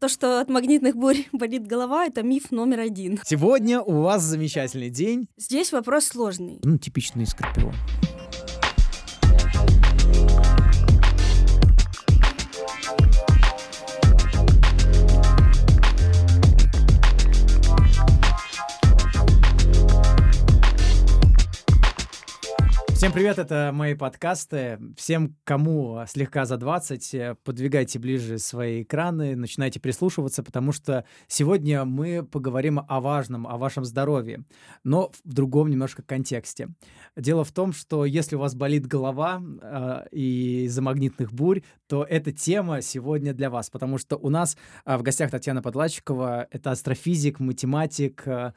То, 0.00 0.08
что 0.08 0.40
от 0.40 0.48
магнитных 0.48 0.96
бурь 0.96 1.26
болит 1.32 1.66
голова, 1.66 2.06
это 2.06 2.22
миф 2.22 2.50
номер 2.50 2.80
один. 2.80 3.20
Сегодня 3.22 3.82
у 3.82 4.00
вас 4.00 4.22
замечательный 4.22 4.88
день. 4.88 5.28
Здесь 5.36 5.72
вопрос 5.72 6.06
сложный. 6.06 6.58
Ну, 6.62 6.78
типичный 6.78 7.26
скорпион. 7.26 7.74
Всем 23.10 23.16
привет, 23.16 23.38
это 23.40 23.72
мои 23.74 23.94
подкасты. 23.94 24.78
Всем, 24.96 25.36
кому 25.42 26.04
слегка 26.06 26.44
за 26.44 26.58
20, 26.58 27.14
э, 27.14 27.34
подвигайте 27.42 27.98
ближе 27.98 28.38
свои 28.38 28.84
экраны, 28.84 29.34
начинайте 29.34 29.80
прислушиваться, 29.80 30.44
потому 30.44 30.70
что 30.70 31.04
сегодня 31.26 31.84
мы 31.84 32.22
поговорим 32.22 32.80
о 32.86 33.00
важном, 33.00 33.48
о 33.48 33.58
вашем 33.58 33.84
здоровье, 33.84 34.44
но 34.84 35.10
в 35.24 35.34
другом 35.34 35.70
немножко 35.70 36.04
контексте. 36.04 36.68
Дело 37.16 37.42
в 37.42 37.50
том, 37.50 37.72
что 37.72 38.04
если 38.04 38.36
у 38.36 38.38
вас 38.38 38.54
болит 38.54 38.86
голова 38.86 39.42
э, 39.60 40.06
из-за 40.12 40.80
магнитных 40.80 41.32
бурь, 41.32 41.62
то 41.88 42.06
эта 42.08 42.30
тема 42.30 42.80
сегодня 42.80 43.34
для 43.34 43.50
вас, 43.50 43.70
потому 43.70 43.98
что 43.98 44.18
у 44.18 44.30
нас 44.30 44.56
э, 44.84 44.96
в 44.96 45.02
гостях 45.02 45.32
Татьяна 45.32 45.62
Подлачикова, 45.62 46.46
это 46.48 46.70
астрофизик, 46.70 47.40
математик, 47.40 48.22
э 48.28 48.52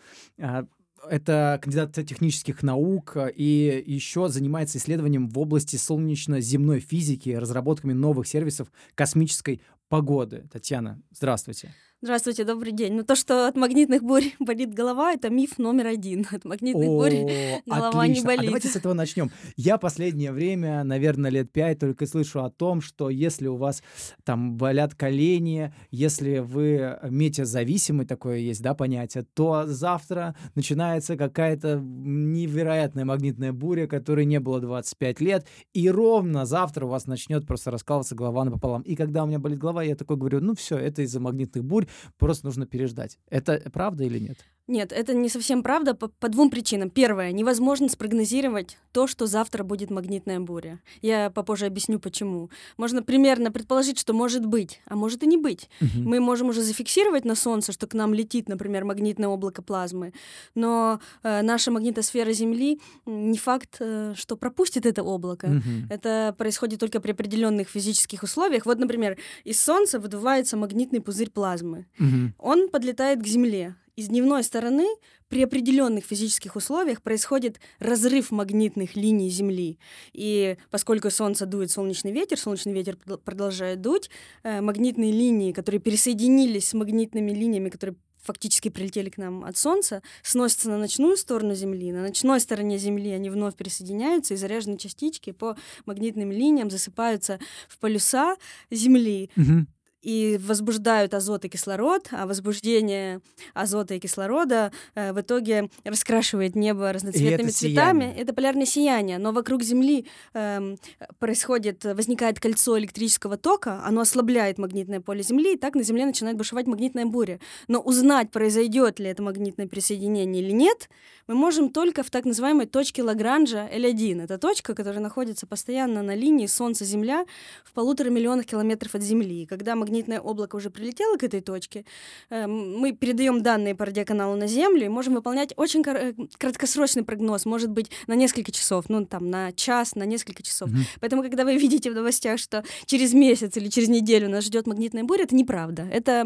это 1.09 1.59
кандидат 1.61 1.93
технических 1.93 2.63
наук 2.63 3.13
э, 3.15 3.31
и 3.31 3.83
еще 3.85 4.29
занимается 4.29 4.77
исследованием 4.77 5.29
в 5.29 5.37
области 5.39 5.75
солнечно-земной 5.75 6.79
физики, 6.79 7.29
разработками 7.29 7.93
новых 7.93 8.27
сервисов 8.27 8.71
космической 8.95 9.61
погоды. 9.89 10.45
Татьяна, 10.51 11.01
здравствуйте. 11.11 11.73
Здравствуйте, 12.03 12.43
добрый 12.43 12.73
день. 12.73 12.95
Ну 12.95 13.05
то, 13.05 13.15
что 13.15 13.47
от 13.47 13.55
магнитных 13.55 14.03
бурь 14.03 14.25
болит 14.39 14.73
голова, 14.73 15.13
это 15.13 15.29
миф 15.29 15.57
номер 15.57 15.87
один. 15.87 16.27
От 16.29 16.43
магнитных 16.43 16.89
О, 16.89 16.97
бурь 16.97 17.13
голова 17.65 18.01
отлично. 18.01 18.19
не 18.19 18.25
болит. 18.25 18.41
А 18.41 18.45
давайте 18.47 18.67
с 18.67 18.75
этого 18.75 18.91
начнем. 18.91 19.31
Я 19.55 19.77
последнее 19.77 20.33
время, 20.33 20.83
наверное, 20.83 21.31
лет 21.31 21.49
пять 21.53 21.79
только 21.79 22.05
слышу 22.05 22.43
о 22.43 22.49
том, 22.49 22.81
что 22.81 23.09
если 23.09 23.47
у 23.47 23.55
вас 23.55 23.83
там 24.25 24.57
болят 24.57 24.95
колени, 24.95 25.73
если 25.91 26.39
вы 26.39 26.99
метеозависимый, 27.09 28.05
такое 28.05 28.39
есть, 28.39 28.61
да, 28.61 28.73
понятие, 28.73 29.25
то 29.33 29.63
завтра 29.65 30.35
начинается 30.55 31.15
какая-то 31.15 31.79
невероятная 31.81 33.05
магнитная 33.05 33.53
буря, 33.53 33.87
которой 33.87 34.25
не 34.25 34.41
было 34.41 34.59
25 34.59 35.21
лет, 35.21 35.47
и 35.73 35.89
ровно 35.89 36.45
завтра 36.45 36.85
у 36.85 36.89
вас 36.89 37.07
начнет 37.07 37.47
просто 37.47 37.71
раскалываться 37.71 38.13
голова 38.13 38.43
напополам. 38.43 38.81
И 38.81 38.97
когда 38.97 39.23
у 39.23 39.27
меня 39.27 39.39
болит 39.39 39.57
голова, 39.57 39.83
я 39.83 39.95
такой 39.95 40.17
говорю, 40.17 40.41
ну 40.41 40.53
все, 40.53 40.77
это 40.77 41.01
из-за 41.03 41.21
магнитных 41.21 41.63
бурь, 41.63 41.87
просто 42.17 42.45
нужно 42.45 42.65
переждать. 42.65 43.19
Это 43.29 43.69
правда 43.71 44.03
или 44.03 44.19
нет? 44.19 44.37
Нет, 44.67 44.93
это 44.93 45.13
не 45.13 45.27
совсем 45.27 45.61
правда 45.61 45.93
по, 45.93 46.07
по 46.07 46.29
двум 46.29 46.49
причинам. 46.49 46.89
Первое, 46.89 47.33
невозможно 47.33 47.89
спрогнозировать 47.89 48.77
то, 48.93 49.07
что 49.07 49.27
завтра 49.27 49.63
будет 49.63 49.89
магнитная 49.89 50.39
буря. 50.39 50.79
Я 51.01 51.29
попозже 51.31 51.65
объясню, 51.65 51.99
почему. 51.99 52.49
Можно 52.77 53.03
примерно 53.03 53.51
предположить, 53.51 53.99
что 53.99 54.13
может 54.13 54.45
быть, 54.45 54.79
а 54.85 54.95
может 54.95 55.21
и 55.23 55.27
не 55.27 55.35
быть. 55.35 55.69
Угу. 55.81 56.09
Мы 56.09 56.21
можем 56.21 56.47
уже 56.47 56.61
зафиксировать 56.61 57.25
на 57.25 57.35
Солнце, 57.35 57.73
что 57.73 57.87
к 57.87 57.93
нам 57.93 58.13
летит, 58.13 58.47
например, 58.47 58.85
магнитное 58.85 59.27
облако 59.27 59.61
плазмы, 59.61 60.13
но 60.55 61.01
э, 61.23 61.41
наша 61.41 61.69
магнитосфера 61.69 62.31
Земли 62.31 62.79
не 63.05 63.37
факт, 63.37 63.77
э, 63.81 64.13
что 64.15 64.37
пропустит 64.37 64.85
это 64.85 65.03
облако. 65.03 65.45
Угу. 65.45 65.89
Это 65.89 66.33
происходит 66.37 66.79
только 66.79 67.01
при 67.01 67.11
определенных 67.11 67.67
физических 67.67 68.23
условиях. 68.23 68.65
Вот, 68.65 68.79
например, 68.79 69.17
из 69.43 69.61
Солнца 69.61 69.99
выдувается 69.99 70.55
магнитный 70.55 71.01
пузырь 71.01 71.31
плазмы. 71.31 71.85
Угу. 71.99 72.33
Он 72.37 72.69
подлетает 72.69 73.21
к 73.21 73.27
Земле 73.27 73.75
из 73.95 74.07
дневной 74.07 74.43
стороны 74.43 74.87
при 75.27 75.43
определенных 75.43 76.05
физических 76.05 76.55
условиях 76.55 77.01
происходит 77.01 77.59
разрыв 77.79 78.31
магнитных 78.31 78.95
линий 78.95 79.29
Земли. 79.29 79.79
И 80.13 80.57
поскольку 80.69 81.09
Солнце 81.09 81.45
дует 81.45 81.71
солнечный 81.71 82.11
ветер, 82.11 82.37
солнечный 82.39 82.73
ветер 82.73 82.97
продолжает 82.97 83.81
дуть, 83.81 84.09
э, 84.43 84.61
магнитные 84.61 85.11
линии, 85.11 85.51
которые 85.51 85.81
пересоединились 85.81 86.69
с 86.69 86.73
магнитными 86.73 87.31
линиями, 87.31 87.69
которые 87.69 87.97
фактически 88.21 88.69
прилетели 88.69 89.09
к 89.09 89.17
нам 89.17 89.43
от 89.43 89.57
Солнца, 89.57 90.01
сносятся 90.21 90.69
на 90.69 90.77
ночную 90.77 91.17
сторону 91.17 91.55
Земли. 91.55 91.91
На 91.91 92.01
ночной 92.01 92.39
стороне 92.39 92.77
Земли 92.77 93.11
они 93.11 93.29
вновь 93.29 93.55
пересоединяются, 93.55 94.33
и 94.33 94.37
заряженные 94.37 94.77
частички 94.77 95.31
по 95.31 95.57
магнитным 95.85 96.31
линиям 96.31 96.71
засыпаются 96.71 97.39
в 97.67 97.77
полюса 97.79 98.37
Земли. 98.71 99.29
Угу 99.35 99.67
и 100.03 100.37
возбуждают 100.39 101.13
азот 101.13 101.45
и 101.45 101.49
кислород, 101.49 102.09
а 102.11 102.27
возбуждение 102.27 103.21
азота 103.53 103.95
и 103.95 103.99
кислорода 103.99 104.71
э, 104.95 105.13
в 105.13 105.21
итоге 105.21 105.69
раскрашивает 105.85 106.55
небо 106.55 106.91
разноцветными 106.91 107.49
это 107.49 107.57
цветами. 107.57 108.01
Сияние. 108.01 108.21
Это 108.21 108.33
полярное 108.33 108.65
сияние, 108.65 109.17
но 109.17 109.31
вокруг 109.31 109.63
Земли 109.63 110.05
э, 110.33 110.75
происходит, 111.19 111.85
возникает 111.85 112.39
кольцо 112.39 112.77
электрического 112.77 113.37
тока, 113.37 113.81
оно 113.85 114.01
ослабляет 114.01 114.57
магнитное 114.57 114.99
поле 114.99 115.23
Земли, 115.23 115.53
и 115.53 115.57
так 115.57 115.75
на 115.75 115.83
Земле 115.83 116.05
начинает 116.05 116.37
бушевать 116.37 116.67
магнитная 116.67 117.05
буря. 117.05 117.39
Но 117.69 117.79
узнать, 117.79 118.29
произойдет 118.31 118.99
ли 118.99 119.07
это 119.07 119.23
магнитное 119.23 119.67
присоединение 119.67 120.43
или 120.43 120.51
нет, 120.51 120.89
мы 121.27 121.35
можем 121.35 121.69
только 121.69 122.03
в 122.03 122.09
так 122.09 122.25
называемой 122.25 122.65
точке 122.65 123.03
Лагранжа 123.03 123.69
L1. 123.73 124.23
Это 124.23 124.37
точка, 124.37 124.75
которая 124.75 125.01
находится 125.01 125.47
постоянно 125.47 126.01
на 126.01 126.15
линии 126.15 126.47
Солнце-Земля 126.47 127.25
в 127.63 127.71
полутора 127.71 128.09
миллионах 128.09 128.45
километров 128.45 128.95
от 128.95 129.01
Земли. 129.01 129.43
И 129.43 129.45
когда 129.45 129.75
магнит 129.75 129.92
магнитное 129.93 130.19
облако 130.19 130.55
уже 130.55 130.69
прилетело 130.69 131.17
к 131.17 131.23
этой 131.23 131.41
точке, 131.41 131.85
э, 132.31 132.47
мы 132.47 132.93
передаем 132.93 133.43
данные 133.43 133.75
по 133.75 133.85
радиоканалу 133.85 134.35
на 134.35 134.47
Землю 134.47 134.85
и 134.85 134.89
можем 134.89 135.13
выполнять 135.13 135.53
очень 135.55 135.83
э, 135.85 136.13
краткосрочный 136.39 137.03
прогноз, 137.03 137.45
может 137.45 137.69
быть, 137.69 137.91
на 138.07 138.15
несколько 138.15 138.51
часов, 138.51 138.85
ну, 138.89 139.05
там, 139.05 139.29
на 139.29 139.51
час, 139.51 139.95
на 139.95 140.05
несколько 140.05 140.41
часов. 140.41 140.69
Mm-hmm. 140.69 140.97
Поэтому, 140.99 141.21
когда 141.21 141.43
вы 141.43 141.57
видите 141.57 141.91
в 141.91 141.95
новостях, 141.95 142.39
что 142.39 142.63
через 142.85 143.13
месяц 143.13 143.55
или 143.57 143.69
через 143.69 143.89
неделю 143.89 144.29
нас 144.29 144.45
ждет 144.45 144.65
магнитная 144.65 145.03
буря, 145.03 145.23
это 145.23 145.35
неправда. 145.35 145.87
Это 145.91 146.25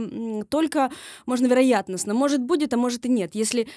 только, 0.49 0.89
можно 1.25 1.47
вероятностно. 1.47 2.13
Может, 2.13 2.41
будет, 2.41 2.73
а 2.73 2.78
может 2.78 3.05
и 3.05 3.09
нет. 3.09 3.35
Если 3.35 3.67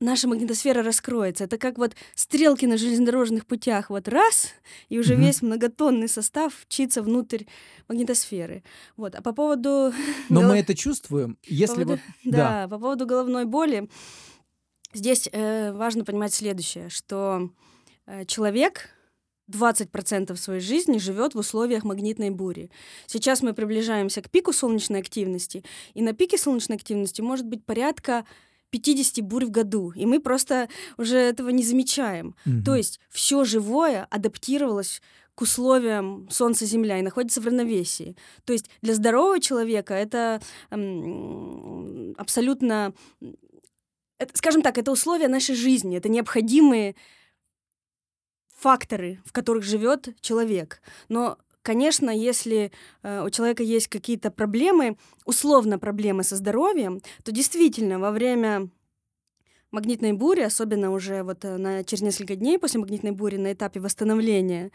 наша 0.00 0.28
магнитосфера 0.28 0.82
раскроется. 0.82 1.44
Это 1.44 1.58
как 1.58 1.78
вот 1.78 1.94
стрелки 2.14 2.66
на 2.66 2.76
железнодорожных 2.76 3.46
путях. 3.46 3.90
Вот 3.90 4.08
раз, 4.08 4.52
и 4.88 4.98
уже 4.98 5.14
mm-hmm. 5.14 5.24
весь 5.24 5.42
многотонный 5.42 6.08
состав 6.08 6.54
вчится 6.54 7.02
внутрь 7.02 7.44
магнитосферы. 7.88 8.62
Вот. 8.96 9.14
А 9.14 9.22
по 9.22 9.32
поводу... 9.32 9.92
Но 10.28 10.40
голов... 10.40 10.50
мы 10.50 10.58
это 10.58 10.74
чувствуем, 10.74 11.38
если 11.44 11.84
по 11.84 11.90
поводу... 11.90 12.02
вот... 12.24 12.32
Да, 12.32 12.36
да, 12.36 12.68
по 12.68 12.78
поводу 12.78 13.06
головной 13.06 13.44
боли. 13.44 13.88
Здесь 14.94 15.28
э, 15.32 15.72
важно 15.72 16.04
понимать 16.04 16.32
следующее, 16.32 16.88
что 16.88 17.50
э, 18.06 18.24
человек 18.24 18.90
20% 19.50 20.36
своей 20.36 20.60
жизни 20.60 20.98
живет 20.98 21.34
в 21.34 21.38
условиях 21.38 21.84
магнитной 21.84 22.30
бури. 22.30 22.70
Сейчас 23.06 23.42
мы 23.42 23.54
приближаемся 23.54 24.22
к 24.22 24.30
пику 24.30 24.52
солнечной 24.52 25.00
активности, 25.00 25.64
и 25.94 26.02
на 26.02 26.12
пике 26.12 26.38
солнечной 26.38 26.76
активности 26.76 27.20
может 27.20 27.46
быть 27.46 27.64
порядка 27.64 28.24
50 28.70 29.24
бурь 29.24 29.46
в 29.46 29.50
году, 29.50 29.92
и 29.92 30.06
мы 30.06 30.20
просто 30.20 30.68
уже 30.96 31.16
этого 31.16 31.50
не 31.50 31.62
замечаем. 31.62 32.34
Угу. 32.46 32.64
То 32.64 32.76
есть 32.76 33.00
все 33.10 33.44
живое 33.44 34.06
адаптировалось 34.10 35.00
к 35.34 35.42
условиям 35.42 36.28
Солнца-Земля 36.30 36.98
и 36.98 37.02
находится 37.02 37.40
в 37.40 37.46
равновесии. 37.46 38.16
То 38.44 38.52
есть 38.52 38.68
для 38.82 38.94
здорового 38.94 39.38
человека 39.38 39.94
это 39.94 40.40
эм, 40.70 42.14
абсолютно, 42.18 42.92
это, 44.18 44.36
скажем 44.36 44.62
так, 44.62 44.78
это 44.78 44.90
условия 44.90 45.28
нашей 45.28 45.54
жизни, 45.54 45.96
это 45.96 46.08
необходимые 46.08 46.96
факторы, 48.58 49.20
в 49.24 49.32
которых 49.32 49.62
живет 49.62 50.08
человек. 50.20 50.82
Но 51.08 51.38
Конечно, 51.68 52.08
если 52.08 52.72
э, 53.02 53.22
у 53.22 53.28
человека 53.28 53.62
есть 53.62 53.88
какие-то 53.88 54.30
проблемы, 54.30 54.96
условно 55.26 55.78
проблемы 55.78 56.22
со 56.22 56.34
здоровьем, 56.36 57.02
то 57.24 57.30
действительно 57.30 57.98
во 57.98 58.10
время 58.10 58.70
магнитной 59.70 60.12
бури, 60.12 60.40
особенно 60.40 60.90
уже 60.90 61.22
вот 61.22 61.44
э, 61.44 61.56
на, 61.56 61.84
через 61.84 62.02
несколько 62.02 62.36
дней 62.36 62.58
после 62.58 62.80
магнитной 62.80 63.10
бури 63.10 63.36
на 63.36 63.52
этапе 63.52 63.80
восстановления, 63.80 64.70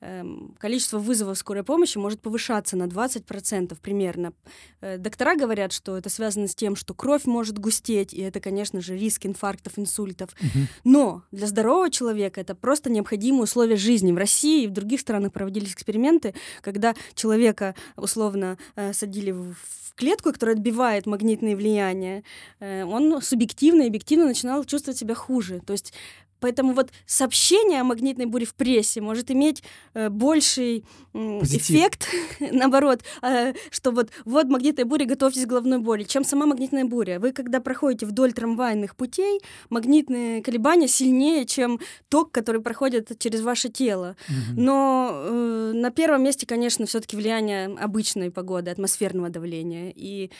э, 0.00 0.24
количество 0.58 0.98
вызовов 0.98 1.38
скорой 1.38 1.64
помощи 1.64 1.98
может 1.98 2.20
повышаться 2.20 2.76
на 2.76 2.84
20% 2.84 3.76
примерно. 3.80 4.32
Э, 4.80 4.96
доктора 4.96 5.36
говорят, 5.36 5.72
что 5.72 5.96
это 5.96 6.08
связано 6.08 6.48
с 6.48 6.54
тем, 6.54 6.76
что 6.76 6.94
кровь 6.94 7.26
может 7.26 7.58
густеть, 7.58 8.14
и 8.14 8.20
это, 8.22 8.40
конечно 8.40 8.80
же, 8.80 8.96
риск 8.96 9.26
инфарктов, 9.26 9.78
инсультов. 9.78 10.30
Угу. 10.40 10.66
Но 10.84 11.22
для 11.30 11.46
здорового 11.46 11.90
человека 11.90 12.40
это 12.40 12.54
просто 12.54 12.90
необходимые 12.90 13.42
условия 13.42 13.76
жизни. 13.76 14.12
В 14.12 14.16
России 14.16 14.64
и 14.64 14.66
в 14.66 14.72
других 14.72 15.00
странах 15.00 15.32
проводились 15.32 15.72
эксперименты, 15.72 16.34
когда 16.62 16.94
человека 17.14 17.74
условно 17.96 18.56
э, 18.76 18.92
садили 18.92 19.32
в 19.32 19.54
клетку, 19.98 20.32
которая 20.32 20.56
отбивает 20.56 21.06
магнитные 21.06 21.56
влияния, 21.56 22.22
э, 22.60 22.84
он 22.84 23.20
субъективно 23.20 23.82
и 23.82 23.88
объективно 23.88 24.26
начинал 24.26 24.64
чувствовать 24.64 24.98
себя 24.98 25.14
хуже. 25.14 25.60
То 25.66 25.72
есть 25.72 25.92
Поэтому 26.40 26.72
вот 26.72 26.90
сообщение 27.06 27.80
о 27.80 27.84
магнитной 27.84 28.26
буре 28.26 28.46
в 28.46 28.54
прессе 28.54 29.00
может 29.00 29.30
иметь 29.30 29.62
э, 29.94 30.08
больший 30.08 30.84
э, 31.14 31.18
эффект, 31.42 32.08
наоборот, 32.40 33.00
э, 33.22 33.54
что 33.70 33.90
вот, 33.90 34.10
вот 34.24 34.46
магнитная 34.48 34.84
буря, 34.84 35.06
готовьтесь 35.06 35.44
к 35.44 35.48
головной 35.48 35.78
боли, 35.78 36.04
чем 36.04 36.24
сама 36.24 36.46
магнитная 36.46 36.84
буря. 36.84 37.18
Вы, 37.20 37.32
когда 37.32 37.60
проходите 37.60 38.06
вдоль 38.06 38.32
трамвайных 38.32 38.96
путей, 38.96 39.40
магнитные 39.70 40.42
колебания 40.42 40.88
сильнее, 40.88 41.44
чем 41.46 41.80
ток, 42.08 42.30
который 42.30 42.60
проходит 42.60 43.18
через 43.18 43.40
ваше 43.40 43.68
тело. 43.68 44.16
Угу. 44.28 44.60
Но 44.60 45.10
э, 45.12 45.72
на 45.74 45.90
первом 45.90 46.24
месте, 46.24 46.46
конечно, 46.46 46.86
все-таки 46.86 47.16
влияние 47.16 47.66
обычной 47.66 48.30
погоды, 48.30 48.70
атмосферного 48.70 49.30
давления. 49.30 49.92
И 49.94 50.30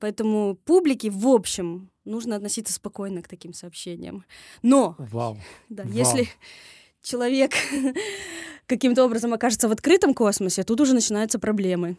поэтому 0.00 0.58
публике 0.64 1.10
в 1.10 1.26
общем 1.26 1.90
нужно 2.08 2.36
относиться 2.36 2.72
спокойно 2.72 3.22
к 3.22 3.28
таким 3.28 3.52
сообщениям. 3.52 4.24
Но, 4.62 4.96
Вау. 4.98 5.38
Да, 5.68 5.84
Вау. 5.84 5.92
если 5.92 6.28
человек 7.02 7.52
каким-то 8.66 9.04
образом 9.04 9.32
окажется 9.32 9.68
в 9.68 9.72
открытом 9.72 10.14
космосе, 10.14 10.62
тут 10.62 10.80
уже 10.80 10.94
начинаются 10.94 11.38
проблемы. 11.38 11.96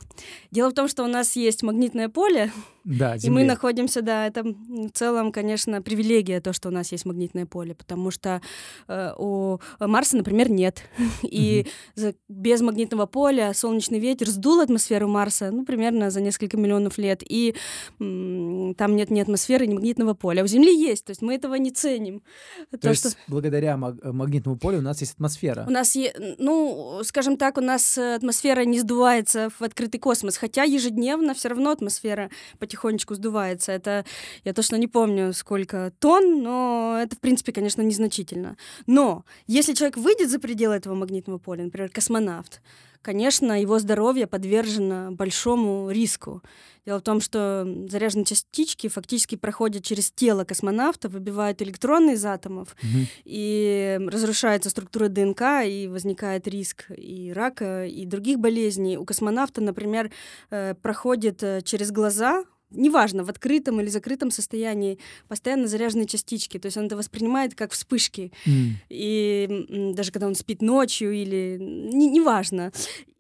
Дело 0.52 0.70
в 0.70 0.74
том, 0.74 0.88
что 0.88 1.04
у 1.04 1.08
нас 1.08 1.36
есть 1.36 1.64
магнитное 1.64 2.10
поле, 2.10 2.52
да, 2.89 3.15
и 3.15 3.30
мы 3.30 3.44
находимся, 3.44 4.01
да, 4.01 4.25
это 4.25 4.44
в 4.44 4.89
целом, 4.94 5.31
конечно, 5.31 5.80
привилегия 5.80 6.41
то, 6.41 6.53
что 6.53 6.69
у 6.69 6.71
нас 6.71 6.91
есть 6.91 7.06
магнитное 7.06 7.45
поле, 7.45 7.75
потому 7.75 8.09
что 8.09 8.41
э, 8.88 9.12
у 9.15 9.59
Марса, 9.80 10.18
например, 10.18 10.50
нет. 10.50 10.81
И 11.21 11.68
за, 11.94 12.15
без 12.27 12.62
магнитного 12.62 13.06
поля 13.06 13.53
солнечный 13.53 14.00
ветер 14.00 14.27
сдул 14.30 14.59
атмосферу 14.59 15.07
Марса, 15.07 15.51
ну, 15.51 15.65
примерно 15.65 16.09
за 16.09 16.19
несколько 16.19 16.57
миллионов 16.57 16.97
лет, 16.97 17.21
и 17.21 17.53
м, 18.00 18.74
там 18.74 18.95
нет 18.95 19.12
ни 19.12 19.19
атмосферы, 19.19 19.68
ни 19.68 19.75
магнитного 19.75 20.15
поля. 20.15 20.41
А 20.41 20.44
у 20.45 20.47
Земли 20.47 20.75
есть, 20.75 21.06
то 21.06 21.12
есть 21.12 21.21
мы 21.21 21.36
этого 21.36 21.53
не 21.56 21.69
ценим. 21.69 22.24
То, 22.71 22.77
то 22.80 22.89
есть 22.89 23.07
что... 23.07 23.19
благодаря 23.27 23.77
магнитному 23.77 24.57
полю 24.57 24.80
у 24.80 24.81
нас 24.81 25.00
есть 25.01 25.13
атмосфера? 25.13 25.63
У 25.68 25.71
нас 25.71 25.94
есть, 25.94 26.15
ну, 26.39 27.01
скажем 27.03 27.38
так, 27.38 27.59
у 27.59 27.62
нас 27.62 28.00
атмосфера 28.00 28.65
не 28.65 28.80
сдувается 28.80 29.51
в 29.59 29.62
открытый 29.62 30.00
космос, 30.00 30.38
хотя 30.38 30.63
ежедневно 30.63 31.36
все 31.36 31.50
равно 31.50 31.69
атмосфера 31.69 32.31
потихонечку 32.80 33.16
сдувается. 33.16 33.72
Это 33.72 34.06
я 34.46 34.54
точно 34.54 34.78
не 34.78 34.88
помню, 34.88 35.34
сколько 35.34 35.92
тонн, 36.00 36.42
но 36.42 37.00
это, 37.02 37.16
в 37.16 37.20
принципе, 37.20 37.52
конечно, 37.52 37.81
незначительно. 37.81 38.56
Но 38.88 39.26
если 39.48 39.74
человек 39.74 39.98
выйдет 39.98 40.30
за 40.30 40.40
пределы 40.40 40.76
этого 40.76 40.96
магнитного 40.96 41.40
поля, 41.40 41.64
например, 41.66 41.90
космонавт, 41.90 42.62
конечно, 43.02 43.60
его 43.60 43.80
здоровье 43.80 44.28
подвержено 44.28 45.12
большому 45.12 45.90
риску. 45.90 46.42
Дело 46.86 47.00
в 47.00 47.04
том, 47.04 47.22
что 47.22 47.68
заряженные 47.90 48.26
частички 48.26 48.88
фактически 48.88 49.36
проходят 49.36 49.84
через 49.84 50.12
тело 50.12 50.44
космонавта, 50.44 51.08
выбивают 51.08 51.62
электроны 51.62 52.14
из 52.14 52.25
атомов, 52.25 52.75
угу. 52.82 53.06
и 53.25 54.00
разрушается 54.08 54.70
структура 54.70 55.08
ДНК, 55.08 55.42
и 55.66 55.88
возникает 55.88 56.48
риск 56.48 56.86
и 56.90 57.32
рака, 57.34 57.86
и 57.86 58.06
других 58.06 58.40
болезней. 58.40 58.98
У 58.98 59.06
космонавта, 59.06 59.62
например, 59.62 60.12
э, 60.50 60.74
проходит 60.82 61.44
э, 61.44 61.62
через 61.64 61.92
глаза 61.92 62.44
неважно, 62.71 63.24
в 63.24 63.30
открытом 63.30 63.80
или 63.81 63.88
закрытом 63.88 64.31
состоянии, 64.31 65.00
постоянно 65.27 65.68
заряженные 65.68 66.07
частички. 66.07 66.60
То 66.60 66.68
есть 66.68 66.77
он 66.77 66.86
это 66.86 66.98
воспринимает 66.98 67.56
как 67.56 67.71
вспышки. 67.71 68.31
Mm. 68.45 68.69
И 68.89 69.94
даже 69.94 70.12
когда 70.12 70.27
он 70.27 70.36
спит 70.36 70.62
ночью 70.62 71.12
или... 71.13 71.57
Неважно. 71.60 72.71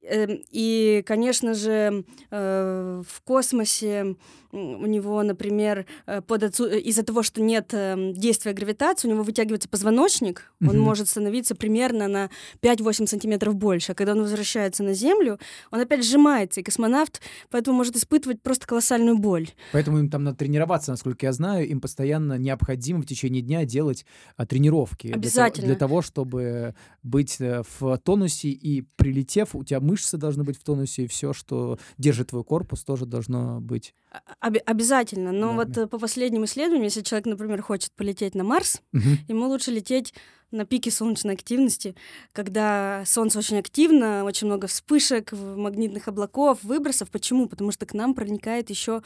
Эм, 0.01 0.41
и, 0.51 1.03
конечно 1.05 1.53
же, 1.53 2.03
э, 2.31 3.03
в 3.07 3.21
космосе 3.21 4.15
у 4.51 4.85
него, 4.85 5.21
например, 5.23 5.85
э, 6.05 6.21
под 6.21 6.43
отсу... 6.43 6.65
Э, 6.65 6.79
из-за 6.79 7.03
того, 7.03 7.23
что 7.23 7.41
нет 7.41 7.73
эм, 7.73 8.13
действия 8.13 8.53
гравитации, 8.53 9.07
у 9.07 9.11
него 9.11 9.23
вытягивается 9.23 9.69
позвоночник, 9.69 10.51
mm-hmm. 10.61 10.69
он 10.69 10.79
может 10.79 11.07
становиться 11.07 11.55
примерно 11.55 12.07
на 12.07 12.29
5-8 12.61 13.07
сантиметров 13.07 13.55
больше. 13.55 13.91
А 13.91 13.95
когда 13.95 14.13
он 14.13 14.21
возвращается 14.21 14.83
на 14.83 14.93
Землю, 14.93 15.39
он 15.71 15.79
опять 15.81 16.03
сжимается, 16.03 16.61
и 16.61 16.63
космонавт 16.63 17.21
поэтому 17.51 17.77
может 17.77 17.95
испытывать 17.95 18.41
просто 18.41 18.65
колоссальную 18.65 19.17
боль. 19.17 19.49
Поэтому 19.71 19.99
им 19.99 20.09
там 20.09 20.23
надо 20.23 20.37
тренироваться, 20.37 20.91
насколько 20.91 21.25
я 21.25 21.33
знаю, 21.33 21.67
им 21.67 21.79
постоянно 21.79 22.37
необходимо 22.37 23.01
в 23.01 23.05
течение 23.05 23.41
дня 23.41 23.65
делать 23.65 24.05
а, 24.35 24.45
тренировки. 24.45 25.07
Обязательно. 25.07 25.67
Для, 25.67 25.75
для 25.75 25.79
того, 25.79 26.01
чтобы 26.01 26.75
быть 27.03 27.37
в 27.39 27.97
тонусе 28.03 28.49
и 28.49 28.81
прилетев, 28.81 29.55
у 29.55 29.63
тебя 29.63 29.79
мышцы 29.79 30.17
должны 30.17 30.43
быть 30.43 30.57
в 30.57 30.63
тонусе, 30.63 31.03
и 31.03 31.07
все, 31.07 31.33
что 31.33 31.77
держит 31.97 32.29
твой 32.29 32.43
корпус, 32.43 32.83
тоже 32.83 33.05
должно 33.05 33.61
быть. 33.61 33.93
Об- 34.39 34.57
обязательно. 34.65 35.31
Но 35.31 35.49
да, 35.49 35.55
вот 35.55 35.71
да. 35.71 35.81
Э, 35.83 35.87
по 35.87 35.99
последним 35.99 36.45
исследованиям, 36.45 36.85
если 36.85 37.01
человек, 37.01 37.25
например, 37.25 37.61
хочет 37.61 37.91
полететь 37.91 38.35
на 38.35 38.43
Марс, 38.43 38.81
угу. 38.93 39.09
ему 39.27 39.47
лучше 39.47 39.71
лететь 39.71 40.13
на 40.51 40.65
пике 40.65 40.91
солнечной 40.91 41.33
активности, 41.35 41.95
когда 42.31 43.03
Солнце 43.05 43.37
очень 43.37 43.59
активно, 43.59 44.23
очень 44.23 44.47
много 44.47 44.67
вспышек, 44.67 45.31
магнитных 45.31 46.07
облаков, 46.07 46.63
выбросов. 46.63 47.11
Почему? 47.11 47.47
Потому 47.47 47.71
что 47.71 47.85
к 47.85 47.93
нам 47.93 48.13
проникает 48.13 48.69
еще 48.69 49.03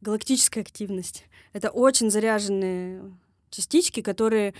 галактическая 0.00 0.62
активность. 0.62 1.24
Это 1.52 1.70
очень 1.70 2.10
заряженные 2.10 3.02
частички, 3.50 4.00
которые 4.00 4.54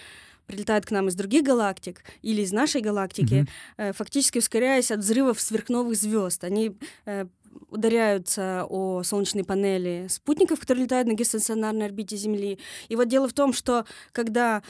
прилетают 0.47 0.87
к 0.87 0.91
нам 0.91 1.09
из 1.09 1.15
других 1.15 1.44
галактик 1.44 2.03
или 2.23 2.41
из 2.41 2.53
нашей 2.53 2.81
галактики, 2.81 3.47
mm-hmm. 3.76 3.93
фактически 3.93 4.38
ускоряясь 4.38 4.91
от 4.91 5.00
взрывов 5.00 5.41
сверхновых 5.41 5.94
звезд. 5.94 6.43
Они 6.43 6.75
э, 7.05 7.26
ударяются 7.70 8.66
о 8.69 9.02
солнечные 9.02 9.44
панели 9.44 10.06
спутников, 10.08 10.60
которые 10.60 10.84
летают 10.84 11.08
на 11.08 11.12
геостационарной 11.12 11.87
орбите 11.87 12.16
Земли. 12.16 12.58
И 12.88 12.96
вот 12.96 13.08
дело 13.08 13.28
в 13.28 13.32
том, 13.32 13.52
что 13.52 13.84
когда 14.12 14.62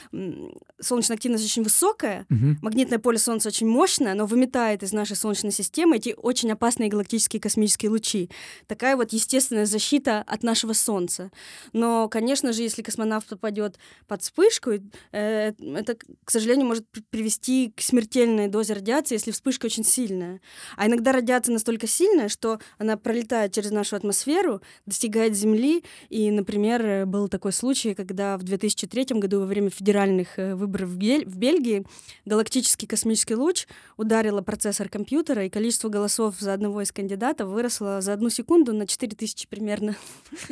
солнечная 0.79 1.17
активность 1.17 1.45
очень 1.45 1.63
высокая, 1.63 2.25
угу. 2.29 2.57
магнитное 2.61 2.99
поле 2.99 3.17
Солнца 3.17 3.49
очень 3.49 3.67
мощное, 3.67 4.13
оно 4.13 4.25
выметает 4.25 4.83
из 4.83 4.93
нашей 4.93 5.15
Солнечной 5.15 5.51
системы 5.51 5.97
эти 5.97 6.15
очень 6.17 6.51
опасные 6.51 6.89
галактические 6.89 7.41
космические 7.41 7.91
лучи. 7.91 8.29
Такая 8.67 8.95
вот 8.95 9.13
естественная 9.13 9.65
защита 9.65 10.23
от 10.25 10.43
нашего 10.43 10.73
Солнца. 10.73 11.31
Но, 11.73 12.07
конечно 12.09 12.53
же, 12.53 12.61
если 12.61 12.81
космонавт 12.81 13.27
попадет 13.27 13.77
под 14.07 14.21
вспышку, 14.21 14.71
э, 15.11 15.51
это, 15.51 15.97
к 16.23 16.31
сожалению, 16.31 16.67
может 16.67 16.85
привести 17.09 17.73
к 17.75 17.81
смертельной 17.81 18.47
дозе 18.47 18.73
радиации, 18.73 19.15
если 19.15 19.31
вспышка 19.31 19.65
очень 19.65 19.83
сильная. 19.83 20.41
А 20.77 20.87
иногда 20.87 21.11
радиация 21.11 21.53
настолько 21.53 21.87
сильная, 21.87 22.29
что 22.29 22.59
она 22.79 22.97
пролетает 22.97 23.51
через 23.51 23.71
нашу 23.71 23.97
атмосферу, 23.97 24.61
достигает 24.85 25.35
Земли. 25.35 25.83
И, 26.07 26.31
например, 26.31 27.05
был 27.05 27.27
такой 27.27 27.51
случай, 27.51 27.93
когда 27.93 28.37
в 28.37 28.43
2003 28.43 29.19
году 29.19 29.41
во 29.41 29.45
время 29.45 29.69
федеральных 29.69 30.39
э, 30.39 30.55
выборов 30.55 30.89
в, 30.89 30.97
Бель 30.97 31.25
в 31.25 31.37
Бельгии 31.37 31.85
галактический 32.25 32.87
космический 32.87 33.35
луч 33.35 33.67
ударил 33.97 34.41
процессор 34.41 34.87
компьютера, 34.87 35.45
и 35.45 35.49
количество 35.49 35.89
голосов 35.89 36.35
за 36.39 36.53
одного 36.53 36.81
из 36.81 36.91
кандидатов 36.93 37.49
выросло 37.49 37.99
за 37.99 38.13
одну 38.13 38.29
секунду 38.29 38.73
на 38.73 38.87
4000 38.87 39.47
примерно. 39.47 39.95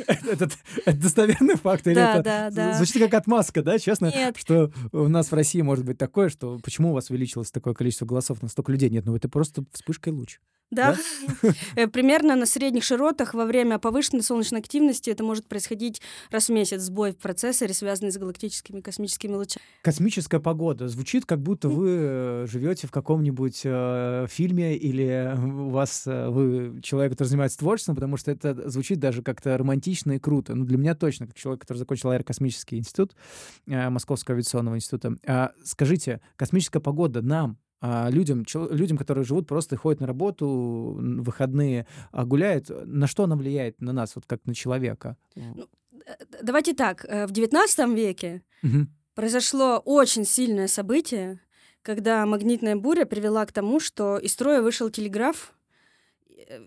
Это 0.06 0.50
достоверный 0.86 1.56
факт? 1.56 1.84
Да, 1.84 2.20
да, 2.20 2.50
да. 2.50 2.74
Звучит 2.74 3.02
как 3.02 3.14
отмазка, 3.14 3.62
да, 3.62 3.78
честно? 3.78 4.12
Нет. 4.14 4.36
Что 4.36 4.70
у 4.92 5.08
нас 5.08 5.30
в 5.30 5.34
России 5.34 5.62
может 5.62 5.86
быть 5.86 5.96
такое, 5.96 6.28
что 6.28 6.58
почему 6.62 6.90
у 6.90 6.92
вас 6.92 7.08
увеличилось 7.08 7.50
такое 7.50 7.72
количество 7.72 8.04
голосов 8.04 8.42
на 8.42 8.48
столько 8.48 8.70
людей? 8.72 8.90
Нет, 8.90 9.06
ну 9.06 9.16
это 9.16 9.30
просто 9.30 9.64
вспышкой 9.72 10.12
луч. 10.12 10.40
Да. 10.70 10.96
да? 11.42 11.52
Э, 11.76 11.86
примерно 11.86 12.36
на 12.36 12.46
средних 12.46 12.84
широтах 12.84 13.34
во 13.34 13.44
время 13.44 13.78
повышенной 13.78 14.22
солнечной 14.22 14.60
активности 14.60 15.10
это 15.10 15.24
может 15.24 15.46
происходить 15.46 16.02
раз 16.30 16.48
в 16.48 16.52
месяц 16.52 16.82
сбой 16.82 17.12
в 17.12 17.16
процессоре, 17.16 17.72
связанный 17.72 18.12
с 18.12 18.18
галактическими 18.18 18.80
космическими 18.80 19.34
лучами. 19.34 19.64
Космическая 19.82 20.40
погода. 20.40 20.88
Звучит, 20.88 21.24
как 21.24 21.40
будто 21.40 21.68
вы 21.68 21.88
э, 21.90 22.46
живете 22.48 22.86
в 22.86 22.90
каком-нибудь 22.90 23.62
э, 23.64 24.26
фильме 24.28 24.76
или 24.76 25.34
у 25.38 25.70
вас 25.70 26.06
э, 26.06 26.28
вы 26.28 26.80
человек, 26.82 27.12
который 27.12 27.28
занимается 27.28 27.58
творчеством, 27.58 27.94
потому 27.94 28.16
что 28.16 28.30
это 28.30 28.68
звучит 28.68 28.98
даже 28.98 29.22
как-то 29.22 29.56
романтично 29.56 30.12
и 30.12 30.18
круто. 30.18 30.54
Ну, 30.54 30.64
для 30.64 30.76
меня 30.76 30.94
точно, 30.94 31.26
как 31.26 31.36
человек, 31.36 31.62
который 31.62 31.78
закончил 31.78 32.10
аэрокосмический 32.10 32.78
институт 32.78 33.14
э, 33.66 33.88
Московского 33.88 34.34
авиационного 34.34 34.76
института. 34.76 35.16
А, 35.26 35.52
скажите, 35.64 36.20
космическая 36.36 36.80
погода 36.80 37.22
нам 37.22 37.58
а 37.80 38.10
людям, 38.10 38.44
людям, 38.70 38.98
которые 38.98 39.24
живут, 39.24 39.46
просто 39.46 39.76
ходят 39.76 40.00
на 40.00 40.06
работу, 40.06 40.98
выходные, 40.98 41.86
а 42.10 42.24
гуляют, 42.24 42.70
на 42.70 43.06
что 43.06 43.24
она 43.24 43.36
влияет 43.36 43.80
на 43.80 43.92
нас, 43.92 44.16
вот 44.16 44.24
как 44.26 44.44
на 44.46 44.54
человека? 44.54 45.16
Ну, 45.36 45.68
давайте 46.42 46.74
так, 46.74 47.04
э, 47.04 47.26
в 47.26 47.32
XIX 47.32 47.94
веке 47.94 48.42
угу. 48.62 48.86
произошло 49.14 49.78
очень 49.84 50.24
сильное 50.24 50.66
событие, 50.66 51.40
когда 51.82 52.26
магнитная 52.26 52.76
буря 52.76 53.04
привела 53.04 53.46
к 53.46 53.52
тому, 53.52 53.78
что 53.78 54.18
из 54.18 54.32
строя 54.32 54.60
вышел 54.60 54.90
телеграф 54.90 55.54
э, 56.28 56.60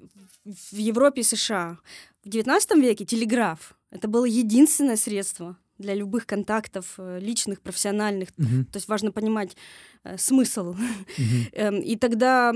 в 0.45 0.77
Европе 0.77 1.21
и 1.21 1.25
США. 1.25 1.77
В 2.23 2.29
XIX 2.29 2.79
веке 2.79 3.05
телеграф— 3.05 3.77
это 3.91 4.07
было 4.07 4.25
единственное 4.25 4.95
средство 4.95 5.57
для 5.81 5.93
любых 5.95 6.25
контактов 6.25 6.93
э, 6.97 7.19
личных, 7.19 7.61
профессиональных. 7.61 8.29
Uh-huh. 8.29 8.65
То 8.65 8.77
есть 8.77 8.87
важно 8.87 9.11
понимать 9.11 9.57
э, 10.03 10.17
смысл. 10.17 10.75
Uh-huh. 11.17 11.81
И 11.83 11.95
тогда 11.97 12.53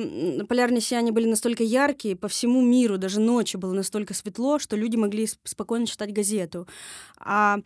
полярные 0.47 0.81
сияния 0.81 1.11
были 1.11 1.27
настолько 1.27 1.63
яркие, 1.63 2.15
по 2.15 2.27
всему 2.27 2.61
миру, 2.61 2.97
даже 2.97 3.19
ночью 3.19 3.59
было 3.59 3.73
настолько 3.73 4.13
светло, 4.13 4.59
что 4.59 4.75
люди 4.75 4.95
могли 4.95 5.27
спокойно 5.43 5.85
читать 5.85 6.13
газету. 6.13 6.67
А 7.17 7.59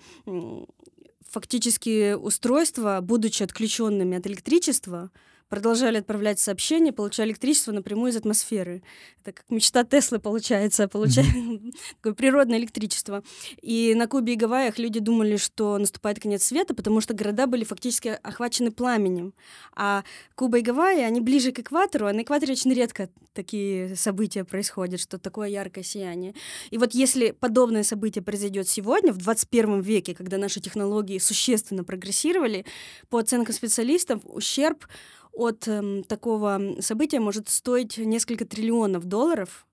фактически 1.30 2.14
устройства, 2.14 3.00
будучи 3.02 3.44
отключенными 3.44 4.18
от 4.18 4.28
электричества, 4.28 5.12
продолжали 5.50 5.98
отправлять 5.98 6.40
сообщения, 6.40 6.94
получали 6.94 7.30
электричество 7.30 7.72
напрямую 7.72 8.12
из 8.12 8.16
атмосферы. 8.16 8.84
Это 9.22 9.34
как 9.34 9.50
мечта 9.50 9.84
Теслы 9.84 10.20
получается, 10.20 10.84
mm-hmm. 10.94 11.74
такое 11.98 12.14
природное 12.14 12.60
электричество. 12.60 13.24
И 13.62 13.94
на 13.96 14.08
Кубе 14.08 14.34
и 14.34 14.36
Гавайях 14.36 14.78
люди 14.78 15.00
думали, 15.00 15.38
что 15.38 15.78
наступает 15.78 16.20
конец 16.20 16.44
света, 16.44 16.74
потому 16.74 17.02
что 17.02 17.14
города 17.14 17.48
были 17.48 17.64
фактически 17.64 18.20
охвачены 18.22 18.72
пламенем. 18.72 19.34
А 19.76 20.04
Куба 20.36 20.60
и 20.60 20.62
Гавайи, 20.62 21.02
они 21.02 21.20
ближе 21.20 21.52
к 21.52 21.60
экватору, 21.60 22.08
а 22.08 22.14
на 22.14 22.22
экваторе 22.22 22.54
очень 22.54 22.74
редко 22.74 23.10
такие 23.34 23.96
события 23.96 24.44
происходят, 24.44 25.00
что 25.00 25.18
такое 25.18 25.50
яркое 25.50 25.84
сияние. 25.84 26.36
И 26.70 26.78
вот 26.78 26.94
если 26.94 27.32
подобное 27.32 27.84
событие 27.84 28.24
произойдет 28.24 28.68
сегодня, 28.68 29.14
в 29.14 29.18
21 29.18 29.82
веке, 29.82 30.14
когда 30.14 30.38
наши 30.38 30.60
технологии 30.60 31.18
существенно 31.18 31.84
прогрессировали, 31.84 32.66
по 33.10 33.18
оценкам 33.18 33.56
специалистов, 33.56 34.22
ущерб 34.26 34.86
от 35.40 35.68
э, 35.68 36.04
такого 36.08 36.76
события 36.82 37.20
может 37.20 37.50
стоить 37.50 37.98
несколько 37.98 38.46
триллионов 38.46 39.06
долларов 39.06 39.66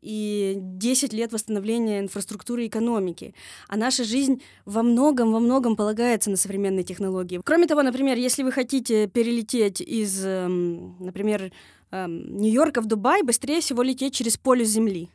и 0.00 0.56
10 0.58 1.12
лет 1.12 1.32
восстановления 1.32 2.00
инфраструктуры 2.00 2.66
экономики. 2.66 3.34
А 3.68 3.76
наша 3.76 4.04
жизнь 4.04 4.42
во 4.64 4.82
многом, 4.82 5.32
во 5.32 5.40
многом 5.40 5.76
полагается 5.76 6.30
на 6.30 6.36
современные 6.36 6.84
технологии. 6.84 7.40
Кроме 7.44 7.66
того, 7.66 7.82
например, 7.82 8.16
если 8.16 8.42
вы 8.42 8.50
хотите 8.50 9.08
перелететь 9.08 9.82
из, 9.82 10.24
э, 10.24 10.48
например, 10.48 11.52
э, 11.90 12.06
Нью-Йорка 12.08 12.80
в 12.80 12.86
Дубай, 12.86 13.22
быстрее 13.22 13.60
всего 13.60 13.82
лететь 13.82 14.14
через 14.14 14.38
полюс 14.38 14.68
Земли. 14.68 15.10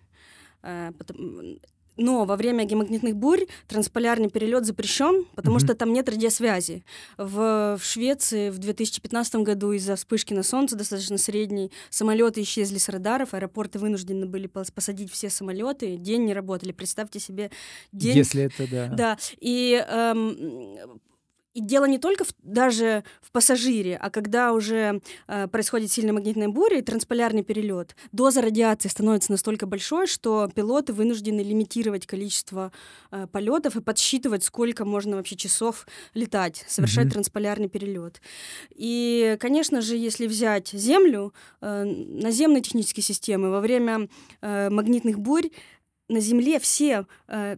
Но 1.97 2.25
во 2.25 2.35
время 2.35 2.65
геомагнитных 2.65 3.15
бурь 3.15 3.45
трансполярный 3.67 4.29
перелет 4.29 4.65
запрещен, 4.65 5.25
потому 5.35 5.57
mm-hmm. 5.57 5.65
что 5.65 5.75
там 5.75 5.93
нет 5.93 6.09
радиосвязи. 6.09 6.83
В, 7.17 7.77
в 7.79 7.83
Швеции 7.83 8.49
в 8.49 8.57
2015 8.57 9.35
году 9.37 9.71
из-за 9.71 9.95
вспышки 9.95 10.33
на 10.33 10.43
Солнце 10.43 10.75
достаточно 10.75 11.17
средней 11.17 11.71
самолеты 11.89 12.41
исчезли 12.41 12.77
с 12.77 12.89
радаров, 12.89 13.33
аэропорты 13.33 13.79
вынуждены 13.79 14.25
были 14.25 14.47
посадить 14.47 15.11
все 15.11 15.29
самолеты, 15.29 15.97
день 15.97 16.25
не 16.25 16.33
работали. 16.33 16.71
Представьте 16.71 17.19
себе 17.19 17.51
день. 17.91 18.17
Если 18.17 18.43
это 18.43 18.69
да. 18.69 18.87
Да. 18.87 19.17
И 19.39 19.83
эм, 19.87 20.99
и 21.55 21.61
дело 21.61 21.85
не 21.85 21.97
только 21.97 22.25
в, 22.25 22.33
даже 22.43 23.03
в 23.21 23.31
пассажире, 23.31 23.95
а 23.95 24.09
когда 24.09 24.51
уже 24.51 25.01
э, 25.27 25.47
происходит 25.47 25.89
сильная 25.89 26.13
магнитная 26.13 26.49
буря 26.49 26.79
и 26.79 26.81
трансполярный 26.81 27.43
перелет, 27.43 27.95
доза 28.11 28.41
радиации 28.41 28.89
становится 28.89 29.31
настолько 29.31 29.65
большой, 29.65 30.05
что 30.05 30.51
пилоты 30.53 30.91
вынуждены 30.91 31.39
лимитировать 31.39 32.05
количество 32.05 32.73
э, 33.09 33.25
полетов 33.31 33.77
и 33.77 33.81
подсчитывать, 33.81 34.43
сколько 34.43 34.83
можно 34.83 35.15
вообще 35.15 35.37
часов 35.37 35.87
летать, 36.13 36.65
совершать 36.67 37.07
mm-hmm. 37.07 37.11
трансполярный 37.11 37.69
перелет. 37.69 38.21
И, 38.75 39.37
конечно 39.39 39.79
же, 39.79 39.95
если 39.95 40.27
взять 40.27 40.67
Землю, 40.67 41.33
э, 41.61 41.85
наземные 41.85 42.63
технические 42.63 43.03
системы 43.03 43.49
во 43.49 43.61
время 43.61 44.09
э, 44.41 44.69
магнитных 44.69 45.19
бурь 45.19 45.49
на 46.09 46.19
Земле 46.19 46.59
все 46.59 47.05
э, 47.27 47.57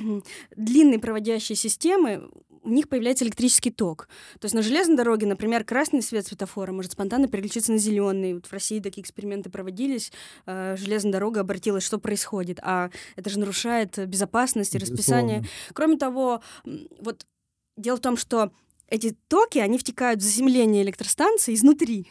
длинные 0.56 0.98
проводящие 0.98 1.56
системы 1.56 2.28
у 2.66 2.70
них 2.70 2.88
появляется 2.88 3.24
электрический 3.24 3.70
ток. 3.70 4.08
То 4.40 4.46
есть 4.46 4.54
на 4.54 4.62
железной 4.62 4.96
дороге, 4.96 5.26
например, 5.26 5.64
красный 5.64 6.02
свет 6.02 6.26
светофора 6.26 6.72
может 6.72 6.92
спонтанно 6.92 7.28
переключиться 7.28 7.72
на 7.72 7.78
зеленый. 7.78 8.34
Вот 8.34 8.46
в 8.46 8.52
России 8.52 8.80
такие 8.80 9.02
эксперименты 9.02 9.50
проводились. 9.50 10.12
Э, 10.46 10.76
железная 10.76 11.12
дорога 11.12 11.40
обратилась, 11.40 11.84
что 11.84 11.98
происходит. 11.98 12.58
А 12.62 12.90
это 13.14 13.30
же 13.30 13.38
нарушает 13.38 13.96
безопасность 14.08 14.74
и 14.74 14.78
расписание. 14.78 15.44
Кроме 15.72 15.96
того, 15.96 16.42
вот 17.00 17.24
дело 17.76 17.96
в 17.96 18.00
том, 18.00 18.16
что 18.16 18.50
эти 18.88 19.16
токи, 19.28 19.58
они 19.58 19.78
втекают 19.78 20.20
в 20.20 20.24
заземление 20.24 20.82
электростанции 20.82 21.54
изнутри 21.54 22.08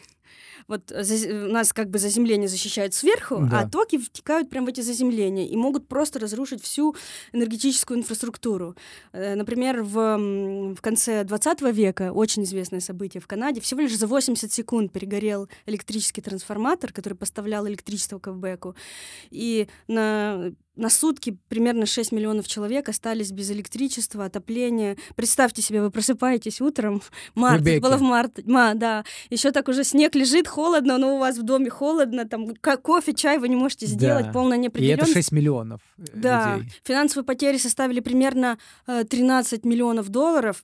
вот 0.68 0.90
за, 0.90 1.34
нас 1.34 1.74
как 1.74 1.90
бы 1.90 2.00
заземление 2.00 2.48
защищает 2.48 2.94
сверху, 2.94 3.36
а 3.36 3.46
да. 3.46 3.60
а 3.62 3.70
токи 3.70 3.98
втекают 3.98 4.50
прямо 4.50 4.68
в 4.68 4.70
эти 4.70 4.82
заземления 4.82 5.48
и 5.48 5.56
могут 5.56 5.88
просто 5.88 6.20
разрушить 6.20 6.64
всю 6.64 6.96
энергетическую 7.34 8.00
инфраструктуру. 8.00 8.76
Э, 9.14 9.36
например, 9.36 9.84
в, 9.84 10.18
в 10.76 10.82
конце 10.82 11.24
20 11.24 11.62
века 11.74 12.12
очень 12.14 12.44
известное 12.44 12.80
событие 12.80 13.22
в 13.22 13.28
Канаде. 13.28 13.62
Всего 13.62 13.82
лишь 13.82 13.98
за 13.98 14.08
80 14.08 14.52
секунд 14.52 14.92
перегорел 14.92 15.48
электрический 15.66 16.22
трансформатор, 16.22 16.92
который 16.92 17.16
поставлял 17.16 17.68
электричество 17.68 18.20
Квебеку. 18.20 18.76
И 19.32 19.68
на 19.88 20.52
на 20.76 20.90
сутки 20.90 21.38
примерно 21.48 21.86
6 21.86 22.12
миллионов 22.12 22.48
человек 22.48 22.90
остались 22.90 23.32
без 23.32 23.52
электричества, 23.52 24.26
отопления. 24.26 24.98
Представьте 25.16 25.62
себе, 25.62 25.82
вы 25.82 25.92
просыпаетесь 25.92 26.62
утром, 26.62 27.02
март, 27.36 27.66
это 27.66 27.82
было 27.82 27.98
в 27.98 28.02
марте, 28.02 28.44
ма, 28.46 28.74
да, 28.76 29.04
еще 29.30 29.52
так 29.52 29.68
уже 29.68 29.84
снег 29.84 30.16
лежит, 30.16 30.48
холодно, 30.48 30.98
но 30.98 31.16
у 31.16 31.20
вас 31.20 31.38
в 31.38 31.44
доме 31.44 31.70
холодно, 31.70 32.28
там 32.28 32.56
кофе, 32.56 33.14
чай 33.14 33.38
вы 33.38 33.50
не 33.50 33.56
можете 33.56 33.86
сделать, 33.86 34.28
да. 34.28 34.32
полная 34.32 34.58
неопределенность. 34.58 35.08
И 35.08 35.12
это 35.12 35.20
6 35.20 35.32
миллионов 35.32 35.82
э, 35.98 36.04
Да, 36.14 36.56
людей. 36.58 36.74
финансовые 36.84 37.26
потери 37.26 37.58
составили 37.58 38.00
примерно 38.00 38.58
13 38.86 39.66
э, 39.66 39.68
миллионов 39.68 40.10
долларов, 40.10 40.64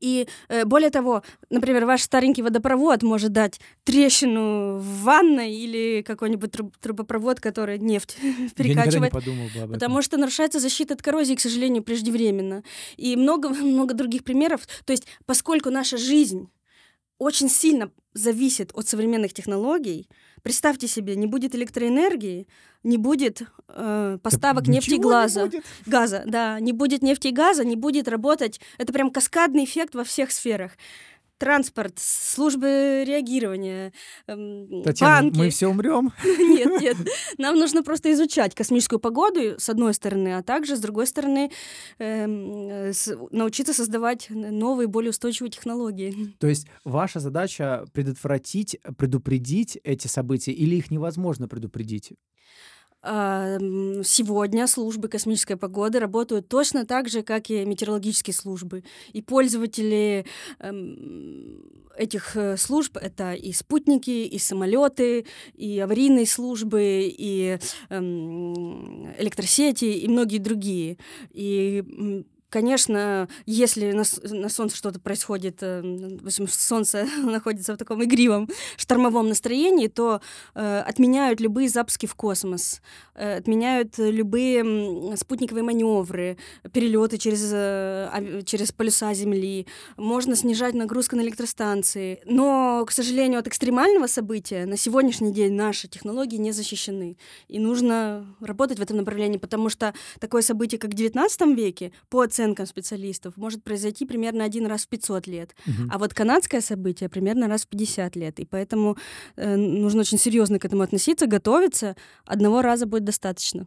и 0.00 0.28
э, 0.48 0.64
более 0.64 0.90
того, 0.90 1.22
например, 1.50 1.84
ваш 1.86 2.02
старенький 2.02 2.42
водопровод 2.42 3.02
может 3.02 3.32
дать 3.32 3.60
трещину 3.84 4.78
в 4.78 5.02
ванной 5.02 5.54
или 5.54 6.02
какой-нибудь 6.02 6.50
труб 6.50 6.76
трубопровод, 6.78 7.40
который 7.40 7.78
нефть 7.78 8.16
перекачивает. 8.56 9.12
Я 9.12 9.18
не 9.18 9.24
подумал 9.24 9.46
бы 9.46 9.58
об 9.60 9.70
этом. 9.70 9.72
Потому 9.72 10.02
что 10.02 10.16
нарушается 10.16 10.60
защита 10.60 10.94
от 10.94 11.02
коррозии, 11.02 11.34
к 11.34 11.40
сожалению, 11.40 11.82
преждевременно. 11.82 12.62
И 12.96 13.16
много-много 13.16 13.94
других 13.94 14.24
примеров. 14.24 14.66
То 14.84 14.92
есть, 14.92 15.06
поскольку 15.26 15.70
наша 15.70 15.96
жизнь 15.96 16.48
очень 17.18 17.48
сильно 17.48 17.90
зависит 18.12 18.70
от 18.74 18.88
современных 18.88 19.32
технологий, 19.32 20.08
Представьте 20.44 20.88
себе, 20.88 21.16
не 21.16 21.26
будет 21.26 21.54
электроэнергии, 21.54 22.46
не 22.82 22.98
будет 22.98 23.44
э, 23.68 24.18
поставок 24.22 24.68
нефти 24.68 24.96
и 24.96 24.98
газа. 24.98 25.50
газа. 25.86 26.22
Да, 26.26 26.60
не 26.60 26.74
будет 26.74 27.02
нефти 27.02 27.28
и 27.28 27.32
газа, 27.32 27.64
не 27.64 27.76
будет 27.76 28.08
работать. 28.08 28.60
Это 28.76 28.92
прям 28.92 29.10
каскадный 29.10 29.64
эффект 29.64 29.94
во 29.94 30.04
всех 30.04 30.30
сферах 30.30 30.72
транспорт, 31.38 31.98
службы 31.98 33.04
реагирования, 33.06 33.92
эм, 34.26 34.82
Татьяна, 34.82 35.22
банки. 35.22 35.38
мы 35.38 35.50
все 35.50 35.68
умрем? 35.68 36.12
Нет, 36.24 36.80
нет. 36.80 36.96
Нам 37.38 37.58
нужно 37.58 37.82
просто 37.82 38.12
изучать 38.12 38.54
космическую 38.54 39.00
погоду, 39.00 39.58
с 39.58 39.68
одной 39.68 39.94
стороны, 39.94 40.36
а 40.36 40.42
также, 40.42 40.76
с 40.76 40.80
другой 40.80 41.06
стороны, 41.06 41.50
эм, 41.98 42.92
научиться 43.30 43.74
создавать 43.74 44.28
новые, 44.30 44.86
более 44.86 45.10
устойчивые 45.10 45.50
технологии. 45.50 46.34
То 46.38 46.46
есть 46.46 46.66
ваша 46.84 47.20
задача 47.20 47.84
предотвратить, 47.92 48.78
предупредить 48.96 49.78
эти 49.84 50.06
события 50.06 50.52
или 50.52 50.76
их 50.76 50.90
невозможно 50.90 51.48
предупредить? 51.48 52.12
Сегодня 53.04 54.66
службы 54.66 55.08
космической 55.08 55.56
погоды 55.56 55.98
работают 55.98 56.48
точно 56.48 56.86
так 56.86 57.08
же, 57.08 57.22
как 57.22 57.50
и 57.50 57.64
метеорологические 57.64 58.32
службы. 58.34 58.82
И 59.12 59.20
пользователи 59.20 60.24
эм, 60.58 61.62
этих 61.96 62.36
э, 62.36 62.56
служб 62.56 62.96
это 62.96 63.34
и 63.34 63.52
спутники, 63.52 64.10
и 64.10 64.38
самолеты, 64.38 65.26
и 65.54 65.78
аварийные 65.78 66.26
службы, 66.26 67.12
и 67.16 67.58
эм, 67.90 69.12
электросети, 69.18 69.84
и 69.84 70.08
многие 70.08 70.38
другие. 70.38 70.96
И 71.30 72.24
Конечно, 72.54 73.26
если 73.46 73.90
на, 73.90 74.04
на 74.30 74.48
Солнце 74.48 74.76
что-то 74.76 75.00
происходит, 75.00 75.56
э, 75.62 75.82
в 76.22 76.26
общем, 76.26 76.46
Солнце 76.46 77.04
находится 77.24 77.74
в 77.74 77.76
таком 77.76 78.04
игривом 78.04 78.48
штормовом 78.76 79.28
настроении, 79.28 79.88
то 79.88 80.20
э, 80.54 80.78
отменяют 80.86 81.40
любые 81.40 81.68
запуски 81.68 82.06
в 82.06 82.14
космос, 82.14 82.80
э, 83.16 83.38
отменяют 83.38 83.98
любые 83.98 85.16
спутниковые 85.16 85.64
маневры, 85.64 86.38
перелеты 86.72 87.18
через, 87.18 87.50
э, 87.52 88.42
через 88.46 88.70
полюса 88.70 89.12
Земли, 89.14 89.66
можно 89.96 90.36
снижать 90.36 90.74
нагрузку 90.74 91.16
на 91.16 91.22
электростанции. 91.22 92.20
Но, 92.24 92.84
к 92.86 92.92
сожалению, 92.92 93.40
от 93.40 93.48
экстремального 93.48 94.06
события 94.06 94.64
на 94.64 94.76
сегодняшний 94.76 95.32
день 95.32 95.54
наши 95.54 95.88
технологии 95.88 96.36
не 96.36 96.52
защищены. 96.52 97.16
И 97.48 97.58
нужно 97.58 98.32
работать 98.40 98.78
в 98.78 98.82
этом 98.82 98.98
направлении, 98.98 99.38
потому 99.38 99.70
что 99.70 99.92
такое 100.20 100.42
событие, 100.42 100.78
как 100.78 100.92
в 100.92 100.94
XIX 100.94 101.52
веке, 101.56 101.90
по 102.08 102.20
оценке 102.20 102.43
оценкам 102.44 102.66
специалистов, 102.66 103.36
может 103.36 103.62
произойти 103.62 104.06
примерно 104.06 104.44
один 104.44 104.66
раз 104.66 104.84
в 104.84 104.88
500 104.88 105.26
лет. 105.26 105.54
Угу. 105.66 105.88
А 105.90 105.98
вот 105.98 106.14
канадское 106.14 106.60
событие 106.60 107.08
примерно 107.08 107.48
раз 107.48 107.64
в 107.64 107.68
50 107.68 108.16
лет. 108.16 108.40
И 108.40 108.44
поэтому 108.44 108.96
э, 109.36 109.56
нужно 109.56 110.00
очень 110.00 110.18
серьезно 110.18 110.58
к 110.58 110.64
этому 110.64 110.82
относиться, 110.82 111.26
готовиться. 111.26 111.96
Одного 112.26 112.62
раза 112.62 112.86
будет 112.86 113.04
достаточно. 113.04 113.66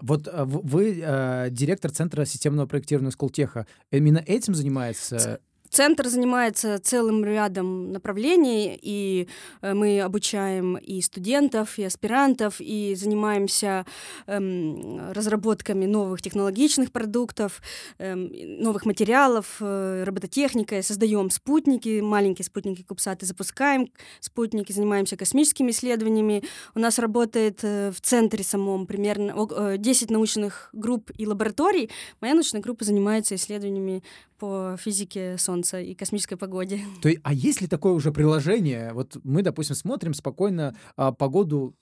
Вот 0.00 0.28
э, 0.28 0.44
вы 0.44 1.00
э, 1.02 1.48
директор 1.50 1.90
Центра 1.90 2.24
системного 2.24 2.66
проектирования 2.66 3.10
Сколтеха. 3.10 3.66
Именно 3.92 4.22
этим 4.26 4.54
занимается 4.54 5.40
Центр 5.70 6.08
занимается 6.08 6.78
целым 6.78 7.24
рядом 7.24 7.92
направлений, 7.92 8.78
и 8.80 9.28
э, 9.60 9.74
мы 9.74 10.00
обучаем 10.00 10.76
и 10.76 11.00
студентов, 11.00 11.78
и 11.78 11.84
аспирантов, 11.84 12.60
и 12.60 12.94
занимаемся 12.94 13.84
эм, 14.26 15.12
разработками 15.12 15.86
новых 15.86 16.22
технологичных 16.22 16.90
продуктов, 16.90 17.60
эм, 17.98 18.30
новых 18.62 18.86
материалов, 18.86 19.56
э, 19.60 20.04
робототехникой, 20.04 20.82
создаем 20.82 21.30
спутники, 21.30 22.00
маленькие 22.00 22.44
спутники 22.44 22.82
Кубсаты, 22.82 23.26
запускаем 23.26 23.90
спутники, 24.20 24.72
занимаемся 24.72 25.16
космическими 25.16 25.70
исследованиями. 25.70 26.42
У 26.74 26.80
нас 26.80 26.98
работает 26.98 27.60
э, 27.62 27.92
в 27.92 28.00
центре 28.00 28.42
самом 28.44 28.86
примерно 28.86 29.76
10 29.78 30.10
научных 30.10 30.70
групп 30.72 31.10
и 31.16 31.26
лабораторий. 31.26 31.90
Моя 32.20 32.34
научная 32.34 32.60
группа 32.60 32.84
занимается 32.84 33.34
исследованиями 33.34 34.02
по 34.38 34.76
физике 34.78 35.36
Солнца 35.38 35.80
и 35.80 35.94
космической 35.94 36.36
погоде. 36.36 36.80
То 37.02 37.08
есть, 37.08 37.20
а 37.24 37.34
есть 37.34 37.60
ли 37.60 37.66
такое 37.66 37.92
уже 37.92 38.12
приложение? 38.12 38.92
Вот 38.92 39.16
мы, 39.24 39.42
допустим, 39.42 39.74
смотрим 39.74 40.14
спокойно 40.14 40.76
а, 40.96 41.12
погоду 41.12 41.74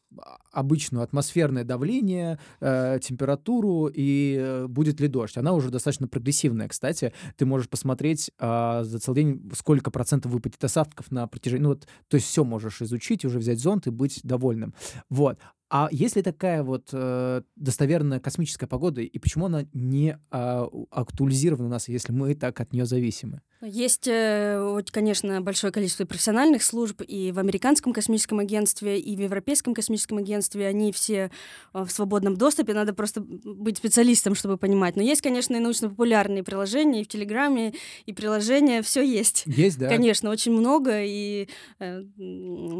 обычную 0.53 1.03
атмосферное 1.03 1.65
давление, 1.65 2.39
э, 2.61 2.99
температуру 3.03 3.91
и 3.93 4.37
э, 4.39 4.67
будет 4.67 5.01
ли 5.01 5.09
дождь. 5.09 5.37
Она 5.37 5.53
уже 5.53 5.71
достаточно 5.71 6.09
прогрессивная, 6.09 6.69
кстати. 6.69 7.13
Ты 7.37 7.47
можешь 7.47 7.69
посмотреть 7.69 8.31
э, 8.39 8.81
за 8.85 8.99
целый 8.99 9.17
день, 9.17 9.51
сколько 9.55 9.91
процентов 9.91 10.33
выпадет 10.33 10.63
осадков 10.65 11.11
на 11.11 11.27
протяжении... 11.27 11.63
Ну 11.63 11.69
вот, 11.71 11.87
то 12.09 12.17
есть 12.17 12.27
все 12.27 12.45
можешь 12.45 12.83
изучить, 12.83 13.25
уже 13.25 13.39
взять 13.39 13.59
зонт 13.59 13.87
и 13.87 13.91
быть 13.91 14.21
довольным. 14.23 14.75
Вот. 15.11 15.39
А 15.69 15.89
есть 15.91 16.15
ли 16.15 16.23
такая 16.23 16.63
вот 16.63 16.91
э, 16.93 17.43
достоверная 17.57 18.21
космическая 18.21 18.69
погода, 18.69 19.01
и 19.01 19.19
почему 19.19 19.47
она 19.47 19.67
не 19.73 20.17
э, 20.31 20.67
актуализирована 20.91 21.67
у 21.67 21.71
нас, 21.71 21.89
если 21.89 22.13
мы 22.13 22.37
так 22.37 22.61
от 22.61 22.73
нее 22.73 22.87
зависимы? 22.87 23.41
Есть, 23.63 24.07
э, 24.07 24.81
конечно, 24.93 25.41
большое 25.41 25.73
количество 25.73 26.05
профессиональных 26.05 26.63
служб 26.63 27.03
и 27.03 27.33
в 27.33 27.41
американском 27.41 27.93
космическом 27.93 28.39
агентстве, 28.39 29.01
и 29.01 29.17
в 29.17 29.21
европейском 29.21 29.75
космическом 29.75 29.96
агентстве. 30.19 30.67
Они 30.67 30.93
все 30.93 31.31
э, 31.75 31.85
в 31.85 31.91
свободном 31.91 32.37
доступе. 32.37 32.75
Надо 32.75 32.93
просто 32.95 33.21
быть 33.21 33.79
специалистом, 33.79 34.35
чтобы 34.35 34.57
понимать. 34.57 34.97
Но 34.97 35.03
есть, 35.03 35.23
конечно, 35.23 35.57
и 35.57 35.61
научно-популярные 35.61 36.43
приложения, 36.43 37.01
и 37.01 37.05
в 37.05 37.09
Телеграме, 37.09 37.75
и 38.05 38.13
приложения. 38.13 38.83
Все 38.83 39.03
есть. 39.03 39.45
Есть, 39.47 39.79
да? 39.79 39.89
Конечно, 39.89 40.31
очень 40.31 40.53
много, 40.53 41.03
и 41.03 41.49
э, 41.79 42.03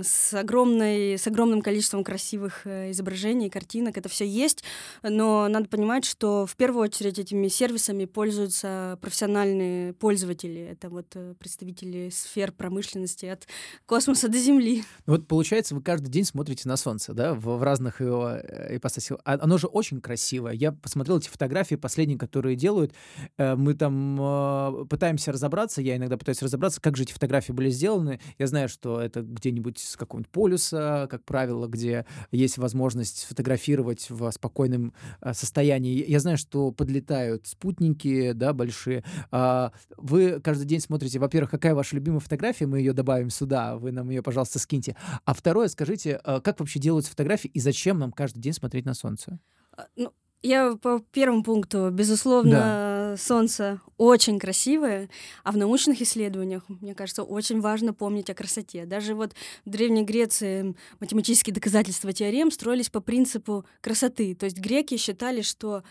с, 0.03 0.35
огромной, 0.35 1.19
с 1.19 1.27
огромным 1.27 1.63
количеством 1.63 2.05
красивых 2.05 2.67
изображений, 2.67 3.51
картинок. 3.51 3.97
Это 3.97 4.09
все 4.09 4.27
есть. 4.27 4.63
Но 5.03 5.49
надо 5.49 5.69
понимать, 5.69 6.05
что 6.05 6.47
в 6.47 6.57
первую 6.57 6.85
очередь 6.85 7.19
этими 7.19 7.49
сервисами 7.49 8.05
пользуются 8.05 8.99
профессиональные 9.01 9.93
пользователи 9.95 10.67
это 10.77 10.91
вот 10.91 11.07
э, 11.15 11.35
представители 11.39 12.11
сфер 12.11 12.53
промышленности 12.53 13.27
от 13.27 13.47
космоса 13.87 14.29
до 14.29 14.39
Земли. 14.39 14.85
Вот 15.07 15.27
получается, 15.27 15.75
вы 15.75 15.83
каждый 15.83 16.09
день 16.09 16.25
смотрите 16.25 16.69
на 16.69 16.77
Солнце, 16.77 17.06
да, 17.15 17.35
в, 17.35 17.59
в 17.59 17.63
разных 17.63 18.01
его 18.01 18.31
э, 18.31 18.77
ипостасях. 18.77 19.19
А 19.25 19.39
оно 19.41 19.59
же 19.59 19.67
очень 19.67 20.01
красивое. 20.01 20.53
Я 20.53 20.73
посмотрел 20.73 21.19
эти 21.19 21.29
фотографии 21.29 21.75
последние, 21.75 22.19
которые 22.19 22.57
делают. 22.57 22.93
Э, 23.39 23.55
мы 23.57 23.75
там 23.75 24.87
пытаемся 24.89 25.33
разобраться, 25.33 25.83
я 25.83 25.97
иногда 25.97 26.17
пытаюсь 26.17 26.43
разобраться, 26.43 26.81
как 26.81 26.97
же 26.97 27.05
эти 27.05 27.13
фотографии 27.13 27.53
были 27.53 27.71
сделаны. 27.71 28.21
Я 28.39 28.47
знаю, 28.47 28.69
что 28.69 29.01
это 29.01 29.23
где-нибудь 29.23 29.79
с 29.79 29.97
какого-нибудь 29.97 30.31
полюса, 30.31 31.09
как 31.11 31.25
правило, 31.25 31.67
где 31.67 32.07
есть 32.31 32.59
возможность 32.59 33.19
сфотографировать 33.19 34.07
в 34.11 34.31
спокойном 34.31 34.93
состоянии. 35.33 36.05
Я 36.09 36.21
знаю, 36.21 36.39
что 36.39 36.71
подлетают 36.73 37.47
спутники, 37.47 38.33
да, 38.33 38.53
большие. 38.53 39.05
А 39.31 39.73
вы 39.97 40.41
каждый 40.41 40.67
день 40.67 40.81
смотрите, 40.81 41.19
во-первых, 41.19 41.51
какая 41.51 41.75
ваша 41.75 41.97
любимая 41.97 42.21
фотография, 42.21 42.67
мы 42.67 42.79
ее 42.79 42.93
добавим 42.93 43.31
сюда, 43.31 43.77
вы 43.77 43.93
нам 43.93 44.11
ее, 44.11 44.23
пожалуйста, 44.23 44.59
скиньте. 44.59 44.97
А 45.25 45.35
второе, 45.35 45.69
скажите, 45.69 46.21
э, 46.25 46.41
как 46.41 46.61
вообще 46.61 46.79
делаются 46.97 47.11
фотографии 47.11 47.51
и 47.53 47.61
зачем 47.61 47.99
нам 47.99 48.13
каждый 48.13 48.41
день 48.41 48.53
смотреть 48.53 48.87
на 48.87 48.95
солнце? 48.95 49.39
А, 49.77 49.87
ну, 49.97 50.13
я 50.43 50.77
по 50.77 51.01
первому 51.13 51.43
пункту, 51.43 51.91
безусловно, 51.91 52.51
да. 52.51 53.17
солнце 53.19 53.81
очень 53.97 54.39
красивое, 54.39 55.09
а 55.45 55.53
в 55.53 55.57
научных 55.57 56.01
исследованиях, 56.01 56.63
мне 56.69 56.95
кажется, 56.95 57.23
очень 57.23 57.61
важно 57.61 57.93
помнить 57.93 58.31
о 58.31 58.35
красоте. 58.35 58.87
Даже 58.87 59.15
вот 59.15 59.35
в 59.65 59.71
Древней 59.71 60.05
Греции 60.05 60.75
математические 61.01 61.55
доказательства 61.55 62.13
теорем 62.13 62.51
строились 62.51 62.91
по 62.91 63.01
принципу 63.01 63.65
красоты. 63.81 64.35
То 64.35 64.45
есть 64.45 64.59
греки 64.59 64.97
считали, 64.97 65.43
что 65.43 65.83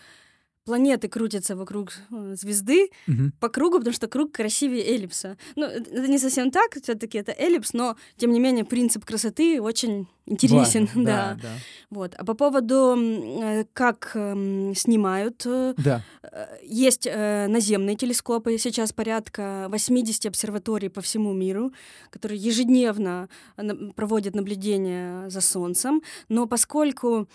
планеты 0.66 1.08
крутятся 1.08 1.56
вокруг 1.56 1.92
э, 2.10 2.34
звезды 2.34 2.90
угу. 3.08 3.30
по 3.40 3.48
кругу, 3.48 3.78
потому 3.78 3.94
что 3.94 4.08
круг 4.08 4.32
красивее 4.32 4.84
эллипса. 4.84 5.38
Ну, 5.54 5.64
это 5.64 6.08
не 6.08 6.18
совсем 6.18 6.50
так, 6.50 6.76
все-таки 6.82 7.18
это 7.18 7.32
эллипс, 7.32 7.72
но 7.72 7.96
тем 8.16 8.32
не 8.32 8.40
менее 8.40 8.64
принцип 8.64 9.04
красоты 9.04 9.62
очень 9.62 10.08
интересен, 10.26 10.86
Важно, 10.86 11.04
да. 11.04 11.34
да. 11.34 11.38
да. 11.42 11.48
Вот. 11.90 12.14
А 12.18 12.24
по 12.24 12.34
поводу 12.34 12.96
э, 12.98 13.64
как 13.72 14.10
э, 14.14 14.72
снимают, 14.74 15.42
э, 15.46 15.74
да. 15.78 16.02
есть 16.64 17.06
э, 17.06 17.46
наземные 17.46 17.94
телескопы, 17.94 18.58
сейчас 18.58 18.92
порядка 18.92 19.68
80 19.70 20.26
обсерваторий 20.26 20.90
по 20.90 21.00
всему 21.00 21.32
миру, 21.32 21.72
которые 22.10 22.40
ежедневно 22.40 23.28
проводят 23.94 24.34
наблюдения 24.34 25.30
за 25.30 25.40
Солнцем, 25.40 26.02
но 26.28 26.46
поскольку 26.46 27.28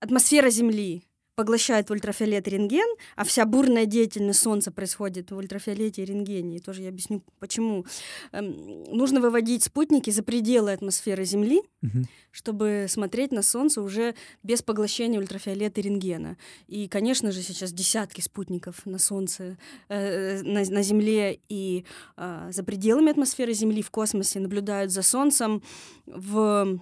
атмосфера 0.00 0.48
Земли 0.48 1.04
поглощает 1.40 1.90
ультрафиолет 1.90 2.46
и 2.48 2.50
рентген, 2.50 2.86
а 3.16 3.24
вся 3.24 3.46
бурная 3.46 3.86
деятельность 3.86 4.40
Солнца 4.40 4.70
происходит 4.70 5.30
в 5.30 5.38
ультрафиолете 5.38 6.02
и 6.02 6.04
рентгене. 6.04 6.58
И 6.58 6.60
тоже 6.60 6.82
я 6.82 6.90
объясню, 6.90 7.22
почему. 7.38 7.86
Эм, 8.32 8.84
нужно 8.94 9.20
выводить 9.20 9.62
спутники 9.64 10.10
за 10.10 10.22
пределы 10.22 10.70
атмосферы 10.70 11.24
Земли, 11.24 11.62
угу. 11.82 12.04
чтобы 12.30 12.84
смотреть 12.90 13.32
на 13.32 13.40
Солнце 13.40 13.80
уже 13.80 14.14
без 14.42 14.60
поглощения 14.60 15.18
ультрафиолета 15.18 15.80
и 15.80 15.84
рентгена. 15.84 16.36
И, 16.66 16.88
конечно 16.88 17.32
же, 17.32 17.40
сейчас 17.40 17.72
десятки 17.72 18.20
спутников 18.20 18.84
на 18.84 18.98
Солнце, 18.98 19.56
э, 19.88 20.42
на, 20.42 20.62
на 20.62 20.82
Земле 20.82 21.40
и 21.48 21.86
э, 22.18 22.50
за 22.52 22.62
пределами 22.64 23.12
атмосферы 23.12 23.54
Земли 23.54 23.80
в 23.80 23.90
космосе 23.90 24.40
наблюдают 24.40 24.92
за 24.92 25.00
Солнцем 25.00 25.62
в 26.04 26.78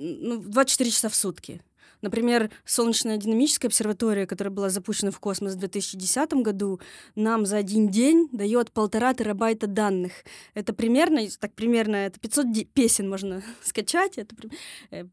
ну, 0.00 0.40
24 0.40 0.90
часа 0.90 1.10
в 1.10 1.14
сутки. 1.14 1.60
Например, 2.00 2.50
Солнечная 2.64 3.16
динамическая 3.16 3.68
обсерватория, 3.68 4.26
которая 4.26 4.52
была 4.52 4.68
запущена 4.68 5.10
в 5.10 5.18
космос 5.18 5.54
в 5.54 5.58
2010 5.58 6.32
году, 6.34 6.80
нам 7.16 7.44
за 7.44 7.56
один 7.56 7.88
день 7.88 8.28
дает 8.32 8.70
полтора 8.70 9.14
терабайта 9.14 9.66
данных. 9.66 10.12
Это 10.54 10.72
примерно, 10.72 11.20
так 11.40 11.54
примерно, 11.54 11.96
это 11.96 12.20
500 12.20 12.46
песен 12.72 13.08
можно 13.08 13.42
скачать. 13.62 14.18
Это, 14.18 14.34
э, 14.90 15.04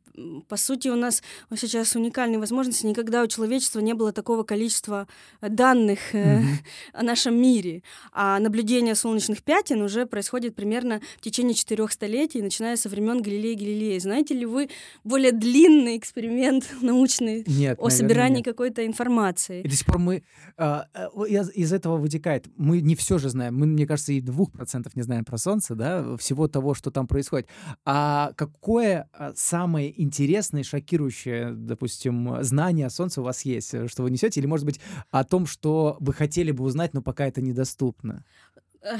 по 0.47 0.57
сути, 0.57 0.89
у 0.89 0.95
нас 0.95 1.23
сейчас 1.55 1.95
уникальные 1.95 2.39
возможности. 2.39 2.85
Никогда 2.85 3.23
у 3.23 3.27
человечества 3.27 3.79
не 3.79 3.93
было 3.93 4.11
такого 4.11 4.43
количества 4.43 5.07
данных 5.41 6.13
mm-hmm. 6.13 6.43
о 6.93 7.03
нашем 7.03 7.41
мире. 7.41 7.81
А 8.11 8.39
наблюдение 8.39 8.95
солнечных 8.95 9.43
пятен 9.43 9.81
уже 9.81 10.05
происходит 10.05 10.55
примерно 10.55 11.01
в 11.17 11.21
течение 11.21 11.55
четырех 11.55 11.91
столетий, 11.91 12.41
начиная 12.41 12.75
со 12.75 12.89
времен 12.89 13.21
Галилея 13.21 13.57
Галилея. 13.57 13.99
Знаете 13.99 14.35
ли 14.35 14.45
вы 14.45 14.69
более 15.03 15.31
длинный 15.31 15.97
эксперимент 15.97 16.74
научный 16.81 17.43
нет, 17.47 17.77
о 17.79 17.89
собирании 17.89 18.41
какой-то 18.41 18.85
информации. 18.85 19.61
И 19.61 19.67
до 19.67 19.75
сих 19.75 19.85
пор 19.85 19.99
мы... 19.99 20.23
Э, 20.57 20.83
из, 21.27 21.51
из 21.51 21.73
этого 21.73 21.97
вытекает. 21.97 22.47
Мы 22.57 22.81
не 22.81 22.95
все 22.95 23.17
же 23.17 23.29
знаем. 23.29 23.55
Мы, 23.57 23.65
мне 23.65 23.85
кажется, 23.87 24.13
и 24.13 24.21
двух 24.21 24.51
процентов 24.51 24.95
не 24.95 25.01
знаем 25.01 25.25
про 25.25 25.37
Солнце, 25.37 25.75
да, 25.75 26.17
всего 26.17 26.47
того, 26.47 26.73
что 26.73 26.91
там 26.91 27.07
происходит. 27.07 27.47
А 27.85 28.31
какое 28.35 29.09
самое 29.35 30.01
интересное, 30.01 30.63
шокирующее, 30.63 31.51
допустим, 31.51 32.43
знание 32.43 32.87
о 32.87 32.89
Солнце 32.89 33.21
у 33.21 33.23
вас 33.23 33.43
есть, 33.43 33.73
э, 33.73 33.87
что 33.87 34.03
вы 34.03 34.11
несете? 34.11 34.39
Или, 34.39 34.47
может 34.47 34.65
быть, 34.65 34.79
о 35.11 35.23
том, 35.23 35.45
что 35.45 35.97
вы 35.99 36.13
хотели 36.13 36.51
бы 36.51 36.63
узнать, 36.63 36.93
но 36.93 37.01
пока 37.01 37.25
это 37.27 37.41
недоступно? 37.41 38.23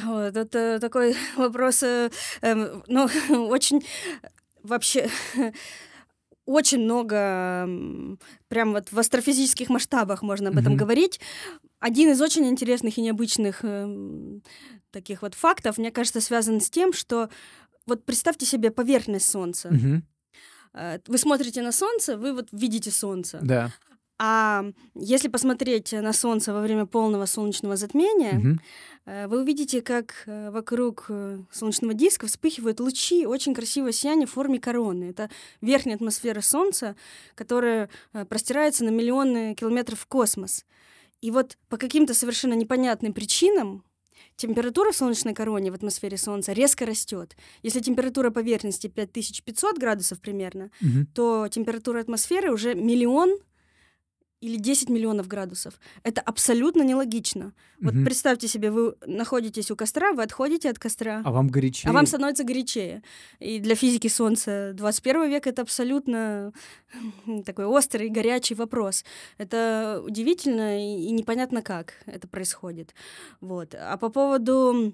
Вот, 0.03 0.35
это 0.35 0.79
такой 0.79 1.15
вопрос, 1.37 1.83
э, 1.83 2.09
э, 2.41 2.81
ну, 2.87 3.07
очень 3.49 3.85
вообще 4.63 5.09
очень 6.45 6.79
много, 6.79 7.67
прям 8.47 8.73
вот 8.73 8.91
в 8.91 8.99
астрофизических 8.99 9.69
масштабах 9.69 10.21
можно 10.21 10.49
об 10.49 10.57
этом 10.57 10.73
mm-hmm. 10.73 10.77
говорить. 10.77 11.19
Один 11.79 12.11
из 12.11 12.21
очень 12.21 12.47
интересных 12.47 12.97
и 12.97 13.01
необычных 13.01 13.59
э, 13.63 14.39
таких 14.91 15.21
вот 15.21 15.33
фактов, 15.33 15.77
мне 15.77 15.91
кажется, 15.91 16.21
связан 16.21 16.61
с 16.61 16.69
тем, 16.69 16.93
что 16.93 17.29
вот 17.85 18.05
представьте 18.05 18.45
себе 18.45 18.71
поверхность 18.71 19.29
Солнца. 19.29 19.69
Mm-hmm. 19.69 21.01
Вы 21.07 21.17
смотрите 21.17 21.61
на 21.61 21.71
Солнце, 21.71 22.17
вы 22.17 22.33
вот 22.33 22.49
видите 22.51 22.91
Солнце. 22.91 23.39
Да. 23.41 23.71
А 24.17 24.65
если 24.95 25.27
посмотреть 25.27 25.91
на 25.91 26.13
Солнце 26.13 26.53
во 26.53 26.61
время 26.61 26.85
полного 26.85 27.25
солнечного 27.25 27.75
затмения, 27.75 28.39
угу. 28.39 29.29
вы 29.29 29.41
увидите, 29.41 29.81
как 29.81 30.23
э, 30.25 30.51
вокруг 30.51 31.07
э, 31.09 31.39
солнечного 31.51 31.93
диска 31.93 32.27
вспыхивают 32.27 32.79
лучи, 32.79 33.25
очень 33.25 33.53
красивое 33.53 33.91
сияние 33.91 34.25
в 34.25 34.31
форме 34.31 34.59
короны. 34.59 35.05
Это 35.09 35.29
верхняя 35.59 35.97
атмосфера 35.97 36.39
Солнца, 36.39 36.95
которая 37.35 37.89
простирается 38.29 38.85
на 38.85 38.89
миллионы 38.89 39.53
километров 39.53 39.99
в 39.99 40.07
космос. 40.07 40.65
И 41.21 41.31
вот 41.31 41.57
по 41.69 41.77
каким-то 41.77 42.13
совершенно 42.13 42.53
непонятным 42.53 43.13
причинам 43.13 43.83
температура 44.35 44.91
в 44.91 44.95
солнечной 44.95 45.33
короне 45.33 45.71
в 45.71 45.75
атмосфере 45.75 46.17
Солнца 46.17 46.53
резко 46.53 46.85
растет. 46.85 47.35
Если 47.63 47.79
температура 47.79 48.29
поверхности 48.29 48.87
5500 48.87 49.77
градусов 49.77 50.21
примерно, 50.21 50.71
Мгм. 50.81 51.07
то 51.13 51.47
температура 51.49 51.99
атмосферы 51.99 52.51
уже 52.51 52.75
миллион 52.75 53.37
или 54.45 54.57
10 54.57 54.89
миллионов 54.89 55.27
градусов. 55.27 55.79
Это 56.03 56.21
абсолютно 56.21 56.83
нелогично. 56.83 57.53
Вот 57.81 57.93
Мгм. 57.93 58.05
представьте 58.05 58.47
себе, 58.47 58.71
вы 58.71 58.95
находитесь 59.05 59.71
у 59.71 59.75
костра, 59.75 60.13
вы 60.13 60.23
отходите 60.23 60.69
от 60.69 60.79
костра, 60.79 61.21
А 61.25 61.31
вам 61.31 61.47
горячее? 61.49 61.89
а 61.89 61.93
вам 61.93 62.05
становится 62.05 62.43
горячее. 62.43 63.01
И 63.39 63.59
для 63.59 63.75
физики 63.75 64.07
Солнца 64.07 64.71
21 64.73 65.27
века 65.29 65.49
это 65.49 65.61
абсолютно 65.63 66.51
такой 67.45 67.65
острый, 67.65 68.09
горячий 68.09 68.55
вопрос. 68.55 69.03
Это 69.37 70.01
удивительно 70.05 70.77
и, 70.79 71.11
непонятно, 71.11 71.61
как 71.61 71.93
это 72.05 72.27
происходит. 72.27 72.93
Вот. 73.41 73.75
А 73.75 73.97
по 73.97 74.09
поводу 74.09 74.93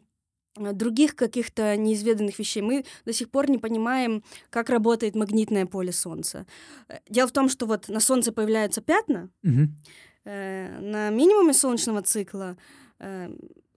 других 0.55 1.15
каких-то 1.15 1.75
неизведанных 1.77 2.39
вещей 2.39 2.61
мы 2.61 2.85
до 3.05 3.13
сих 3.13 3.29
пор 3.29 3.49
не 3.49 3.57
понимаем, 3.57 4.23
как 4.49 4.69
работает 4.69 5.15
магнитное 5.15 5.65
поле 5.65 5.91
Солнца. 5.91 6.45
Э, 6.87 6.99
Дело 7.09 7.27
в 7.27 7.31
том, 7.31 7.49
что 7.49 7.65
вот 7.65 7.89
на 7.89 7.99
Солнце 7.99 8.31
появляются 8.31 8.81
пятна, 8.81 9.29
э, 9.43 10.79
на 10.79 11.09
минимуме 11.09 11.53
солнечного 11.53 12.01
цикла, 12.01 12.57
э, 12.99 13.29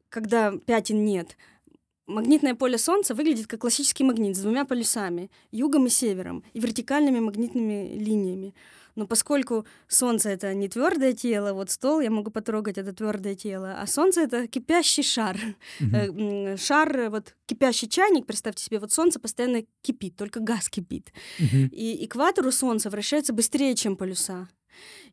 когда 0.09 0.53
пятен 0.67 1.05
нет, 1.05 1.37
магнитное 2.07 2.55
поле 2.55 2.79
Солнца 2.79 3.15
выглядит 3.15 3.47
как 3.47 3.61
классический 3.61 4.05
магнит 4.05 4.37
с 4.37 4.41
двумя 4.41 4.65
полюсами, 4.65 5.31
югом 5.53 5.87
и 5.87 5.91
севером, 5.91 6.45
и 6.53 6.61
вертикальными 6.61 7.21
магнитными 7.21 7.97
линиями. 7.99 8.55
Но 8.97 9.07
поскольку 9.07 9.67
Солнце 9.89 10.31
это 10.31 10.55
не 10.55 10.69
твердое 10.69 11.13
тело, 11.13 11.53
вот 11.53 11.71
стол 11.71 12.01
я 12.01 12.11
могу 12.11 12.31
потрогать 12.31 12.79
это 12.79 12.93
твердое 12.93 13.35
тело, 13.35 13.75
а 13.79 13.87
Солнце 13.87 14.23
это 14.23 14.47
кипящий 14.47 15.03
шар. 15.03 15.37
М, 15.81 16.57
Шар, 16.57 16.97
э, 16.97 17.11
вот 17.11 17.35
кипящий 17.47 17.89
чайник, 17.89 18.27
представьте 18.27 18.65
себе, 18.65 18.79
вот 18.79 18.93
Солнце 18.93 19.19
постоянно 19.19 19.65
кипит, 19.83 20.17
только 20.17 20.41
газ 20.41 20.69
кипит. 20.69 21.13
Мгм. 21.39 21.71
И 21.73 22.05
экватор 22.05 22.47
у 22.47 22.53
Солнца 22.53 22.91
вращается 22.91 23.33
быстрее, 23.33 23.75
чем 23.75 23.97
полюса. 23.97 24.49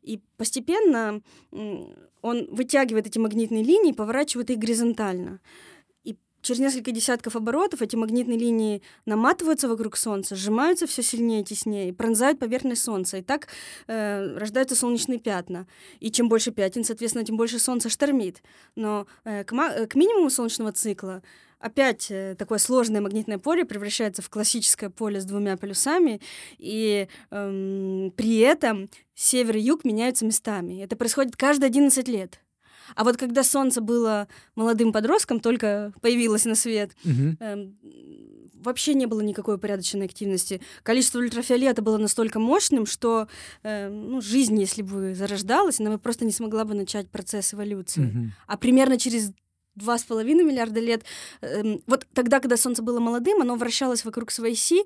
И 0.02 0.20
постепенно 0.36 1.22
он 2.22 2.48
вытягивает 2.50 3.06
эти 3.06 3.18
магнитные 3.18 3.62
линии, 3.62 3.92
поворачивает 3.92 4.50
их 4.50 4.58
горизонтально. 4.58 5.40
Через 6.42 6.60
несколько 6.60 6.90
десятков 6.90 7.36
оборотов 7.36 7.82
эти 7.82 7.94
магнитные 7.96 8.38
линии 8.38 8.82
наматываются 9.06 9.68
вокруг 9.68 9.96
Солнца, 9.96 10.34
сжимаются 10.34 10.86
все 10.86 11.02
сильнее 11.02 11.42
и 11.42 11.44
теснее, 11.44 11.92
пронзают 11.92 12.40
поверхность 12.40 12.82
Солнца. 12.82 13.18
И 13.18 13.22
так 13.22 13.48
э, 13.86 14.36
рождаются 14.36 14.74
солнечные 14.74 15.20
пятна. 15.20 15.66
И 16.00 16.10
чем 16.10 16.28
больше 16.28 16.50
пятен, 16.50 16.84
соответственно, 16.84 17.24
тем 17.24 17.36
больше 17.36 17.60
Солнце 17.60 17.88
штормит. 17.88 18.42
Но 18.74 19.06
э, 19.24 19.44
к, 19.44 19.52
э, 19.52 19.86
к 19.86 19.94
минимуму 19.94 20.30
солнечного 20.30 20.72
цикла 20.72 21.22
опять 21.60 22.10
э, 22.10 22.34
такое 22.36 22.58
сложное 22.58 23.00
магнитное 23.00 23.38
поле 23.38 23.64
превращается 23.64 24.20
в 24.20 24.28
классическое 24.28 24.90
поле 24.90 25.20
с 25.20 25.24
двумя 25.24 25.56
полюсами, 25.56 26.20
и 26.58 27.06
эм, 27.30 28.12
при 28.16 28.38
этом 28.38 28.88
север 29.14 29.56
и 29.56 29.60
юг 29.60 29.84
меняются 29.84 30.26
местами. 30.26 30.82
Это 30.82 30.96
происходит 30.96 31.36
каждые 31.36 31.68
11 31.68 32.08
лет. 32.08 32.40
А 32.94 33.04
вот 33.04 33.16
когда 33.16 33.42
Солнце 33.42 33.80
было 33.80 34.28
молодым 34.54 34.92
подростком, 34.92 35.40
только 35.40 35.92
появилось 36.00 36.44
на 36.44 36.54
свет, 36.54 36.92
Мгм. 37.04 37.36
эм, 37.40 37.76
вообще 38.62 38.94
не 38.94 39.06
было 39.06 39.20
никакой 39.20 39.56
упорядоченной 39.56 40.06
активности. 40.06 40.60
Количество 40.82 41.18
ультрафиолета 41.18 41.82
было 41.82 41.98
настолько 41.98 42.38
мощным, 42.38 42.86
что 42.86 43.26
э, 43.62 43.88
ну, 43.88 44.20
жизнь, 44.20 44.58
если 44.60 44.82
бы 44.82 45.14
зарождалась, 45.14 45.80
она 45.80 45.90
бы 45.90 45.98
просто 45.98 46.24
не 46.24 46.32
смогла 46.32 46.64
бы 46.64 46.74
начать 46.74 47.08
процесс 47.10 47.54
эволюции. 47.54 48.02
Мгм. 48.02 48.32
А 48.46 48.56
примерно 48.56 48.98
через 48.98 49.32
два 49.74 49.98
с 49.98 50.04
половиной 50.04 50.44
миллиарда 50.44 50.80
лет, 50.80 51.02
эм, 51.40 51.82
вот 51.86 52.06
тогда, 52.14 52.40
когда 52.40 52.56
Солнце 52.56 52.82
было 52.82 53.00
молодым, 53.00 53.40
оно 53.40 53.56
вращалось 53.56 54.04
вокруг 54.04 54.30
своей 54.30 54.54
оси 54.54 54.84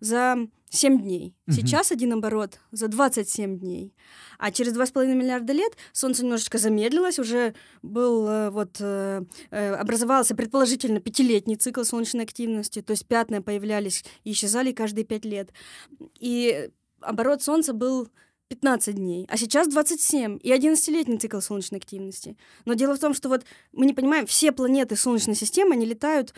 за 0.00 0.48
7 0.70 1.00
дней. 1.00 1.34
Сейчас 1.48 1.92
один 1.92 2.12
оборот 2.12 2.60
за 2.72 2.88
27 2.88 3.58
дней. 3.58 3.94
А 4.38 4.52
через 4.52 4.72
два 4.72 4.86
с 4.86 4.90
половиной 4.90 5.16
миллиарда 5.16 5.52
лет 5.52 5.72
Солнце 5.92 6.22
немножечко 6.22 6.58
замедлилось, 6.58 7.18
уже 7.18 7.54
был 7.82 8.28
э, 8.28 8.50
вот 8.50 8.76
э, 8.80 9.22
э, 9.50 9.74
образовался 9.74 10.36
предположительно 10.36 11.00
пятилетний 11.00 11.56
цикл 11.56 11.82
солнечной 11.82 12.24
активности, 12.24 12.82
то 12.82 12.92
есть 12.92 13.06
пятна 13.06 13.42
появлялись 13.42 14.04
и 14.24 14.32
исчезали 14.32 14.72
каждые 14.72 15.04
пять 15.04 15.24
лет. 15.24 15.52
И 16.20 16.70
оборот 17.00 17.42
Солнца 17.42 17.72
был 17.72 18.08
15 18.48 18.94
дней, 18.94 19.26
а 19.28 19.36
сейчас 19.36 19.68
27 19.68 20.38
и 20.42 20.52
11-летний 20.52 21.18
цикл 21.18 21.40
солнечной 21.40 21.80
активности. 21.80 22.36
Но 22.64 22.74
дело 22.74 22.96
в 22.96 23.00
том, 23.00 23.14
что 23.14 23.28
вот 23.28 23.44
мы 23.72 23.86
не 23.86 23.92
понимаем, 23.92 24.26
все 24.26 24.52
планеты 24.52 24.96
Солнечной 24.96 25.34
системы, 25.34 25.74
они 25.74 25.84
летают 25.84 26.32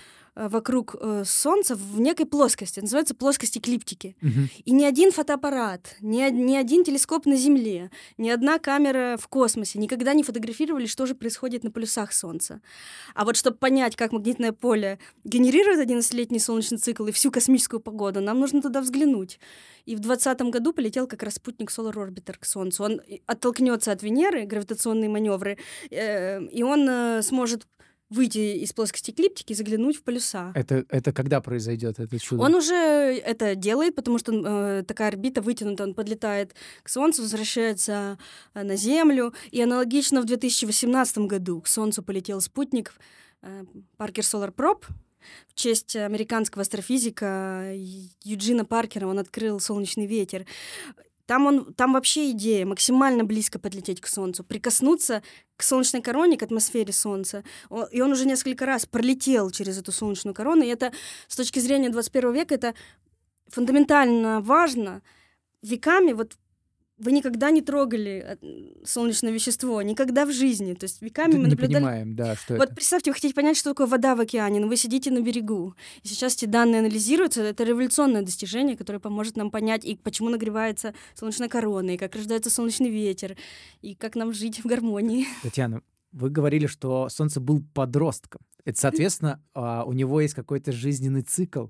вокруг 0.49 0.97
э, 0.99 1.25
Солнца 1.27 1.75
в 1.75 2.01
некой 2.01 2.27
плоскости, 2.27 2.79
это 2.79 2.87
называется 2.87 3.15
плоскость 3.15 3.59
эклиптики. 3.59 4.17
Мгм. 4.21 4.49
И 4.65 4.71
ни 4.73 4.85
один 4.85 5.13
фотоаппарат, 5.13 5.97
ни, 6.01 6.29
ни 6.31 6.57
один 6.57 6.85
телескоп 6.85 7.27
на 7.27 7.37
Земле, 7.37 7.91
ни 8.19 8.31
одна 8.31 8.59
камера 8.59 9.17
в 9.21 9.29
космосе 9.29 9.79
никогда 9.79 10.15
не 10.15 10.23
фотографировали, 10.23 10.87
что 10.87 11.07
же 11.07 11.15
происходит 11.15 11.65
на 11.65 11.71
полюсах 11.71 12.13
Солнца. 12.13 12.61
А 13.15 13.25
вот 13.25 13.37
чтобы 13.37 13.57
понять, 13.57 13.97
как 13.97 14.13
магнитное 14.13 14.53
поле 14.53 14.99
генерирует 15.25 15.87
11-летний 15.87 16.39
солнечный 16.39 16.79
цикл 16.79 17.07
и 17.07 17.13
всю 17.13 17.31
космическую 17.31 17.81
погоду, 17.81 18.21
нам 18.21 18.41
нужно 18.41 18.63
туда 18.63 18.81
взглянуть. 18.81 19.39
И 19.87 19.97
в 19.97 20.01
2020 20.01 20.53
году 20.53 20.73
полетел 20.73 21.07
как 21.07 21.23
раз 21.23 21.35
спутник 21.35 21.71
Solar 21.71 21.95
Orbiter 21.95 22.37
к 22.39 22.45
Солнцу. 22.45 22.85
Он 22.85 23.01
оттолкнется 23.27 23.93
от 23.93 24.03
Венеры, 24.03 24.45
гравитационные 24.47 25.09
маневры, 25.09 25.59
э, 25.91 26.43
и 26.47 26.63
он 26.63 26.89
э, 26.89 27.23
сможет 27.23 27.67
выйти 28.11 28.57
из 28.59 28.73
плоскости 28.73 29.13
эклиптики 29.13 29.53
и 29.53 29.55
заглянуть 29.55 29.97
в 29.97 30.03
полюса. 30.03 30.53
Это, 30.55 30.85
это 30.89 31.13
когда 31.13 31.41
произойдет 31.41 32.01
это 32.01 32.19
чудо? 32.19 32.43
Он 32.43 32.55
уже 32.57 32.75
это 32.75 33.55
делает, 33.55 33.95
потому 33.95 34.19
что 34.19 34.33
э, 34.33 34.83
такая 34.83 35.09
орбита 35.09 35.41
вытянута, 35.41 35.85
он 35.85 35.95
подлетает 35.95 36.55
к 36.83 36.89
Солнцу, 36.89 37.23
возвращается 37.23 38.19
э, 38.55 38.65
на 38.65 38.77
Землю. 38.77 39.33
И 39.53 39.63
аналогично 39.63 40.21
в 40.21 40.25
2018 40.25 41.19
году 41.19 41.61
к 41.61 41.69
Солнцу 41.69 42.03
полетел 42.03 42.41
спутник 42.41 42.93
э, 43.43 43.65
Паркер 43.97 44.25
Solar 44.25 44.53
Probe. 44.53 44.85
В 45.49 45.55
честь 45.55 45.95
американского 45.97 46.63
астрофизика 46.63 47.73
Юджина 48.25 48.65
Паркера 48.65 49.07
он 49.07 49.19
открыл 49.19 49.61
солнечный 49.61 50.07
ветер. 50.07 50.47
Там, 51.31 51.47
он, 51.47 51.73
там 51.75 51.93
вообще 51.93 52.33
идея 52.33 52.67
максимально 52.67 53.23
близко 53.23 53.61
подлететь 53.61 54.01
к 54.01 54.09
Солнцу, 54.09 54.43
прикоснуться 54.43 55.23
к 55.57 55.63
солнечной 55.63 56.03
короне, 56.03 56.37
к 56.37 56.43
атмосфере 56.43 56.93
Солнца. 56.93 57.45
И 57.93 58.01
он 58.01 58.11
уже 58.11 58.27
несколько 58.27 58.67
раз 58.67 58.85
пролетел 58.85 59.53
через 59.53 59.79
эту 59.79 59.93
солнечную 59.93 60.35
корону. 60.35 60.65
И 60.65 60.67
это 60.67 60.93
с 61.29 61.37
точки 61.37 61.61
зрения 61.61 61.89
21 61.89 62.33
века 62.33 62.57
это 62.57 62.75
фундаментально 63.47 64.41
важно. 64.41 65.03
Веками 65.63 66.15
вот 66.15 66.37
вы 67.01 67.13
никогда 67.13 67.51
не 67.51 67.63
трогали 67.63 68.37
э, 68.41 68.85
солнечное 68.85 69.33
вещество, 69.33 69.81
никогда 69.83 70.27
в 70.27 70.33
жизни. 70.33 70.75
То 70.75 70.85
есть 70.85 71.03
веками 71.03 71.33
Д- 71.33 71.39
мы 71.39 71.45
не 71.45 71.51
наблюдали... 71.51 71.75
понимаем, 71.75 72.15
да, 72.15 72.37
что 72.37 72.55
Вот 72.55 72.65
это. 72.65 72.75
представьте, 72.75 73.11
вы 73.11 73.15
хотите 73.15 73.35
понять, 73.35 73.57
что 73.57 73.71
такое 73.71 73.87
вода 73.87 74.15
в 74.15 74.21
океане, 74.21 74.61
но 74.61 74.69
вы 74.69 74.77
сидите 74.77 75.11
на 75.11 75.21
берегу. 75.21 75.75
И 76.03 76.09
сейчас 76.09 76.37
эти 76.37 76.45
данные 76.45 76.81
анализируются. 76.81 77.43
Это 77.43 77.65
революционное 77.65 78.23
достижение, 78.23 78.77
которое 78.77 78.99
поможет 78.99 79.37
нам 79.37 79.51
понять, 79.51 79.85
и 79.85 79.97
почему 79.97 80.29
нагревается 80.29 80.95
солнечная 81.15 81.49
корона, 81.49 81.91
и 81.91 81.97
как 81.97 82.15
рождается 82.15 82.51
солнечный 82.51 82.91
ветер, 82.91 83.37
и 83.81 83.95
как 83.95 84.15
нам 84.15 84.33
жить 84.33 84.61
в 84.63 84.67
гармонии. 84.67 85.27
Татьяна, 85.43 85.83
вы 86.13 86.29
говорили, 86.31 86.67
что 86.67 87.09
Солнце 87.09 87.41
был 87.41 87.63
подростком. 87.75 88.43
Это, 88.65 88.79
соответственно, 88.79 89.43
а, 89.55 89.85
у 89.85 89.93
него 89.93 90.21
есть 90.21 90.35
какой-то 90.35 90.73
жизненный 90.73 91.23
цикл. 91.23 91.69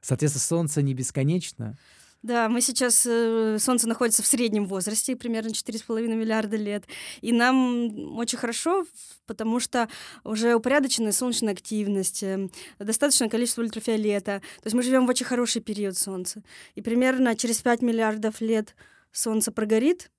Соответственно, 0.00 0.42
Солнце 0.42 0.82
не 0.82 0.94
бесконечно. 0.94 1.78
Да, 2.22 2.48
мы 2.48 2.60
сейчас, 2.60 3.04
э, 3.04 3.56
Солнце 3.58 3.88
находится 3.88 4.22
в 4.22 4.26
среднем 4.26 4.66
возрасте, 4.66 5.16
примерно 5.16 5.52
4,5 5.52 6.14
миллиарда 6.14 6.56
лет. 6.56 6.84
И 7.20 7.32
нам 7.32 8.16
очень 8.16 8.38
хорошо, 8.38 8.86
потому 9.26 9.58
что 9.58 9.88
уже 10.22 10.54
упорядоченная 10.54 11.10
солнечная 11.10 11.52
активность, 11.52 12.22
э, 12.22 12.48
достаточное 12.78 13.28
количество 13.28 13.62
ультрафиолета. 13.62 14.40
То 14.62 14.66
есть 14.66 14.74
мы 14.74 14.84
живем 14.84 15.06
в 15.06 15.10
очень 15.10 15.26
хороший 15.26 15.62
период 15.62 15.98
Солнца. 15.98 16.44
И 16.76 16.80
примерно 16.80 17.34
через 17.34 17.60
5 17.60 17.82
миллиардов 17.82 18.40
лет 18.40 18.76
Солнце 19.10 19.50
прогорит, 19.50 20.10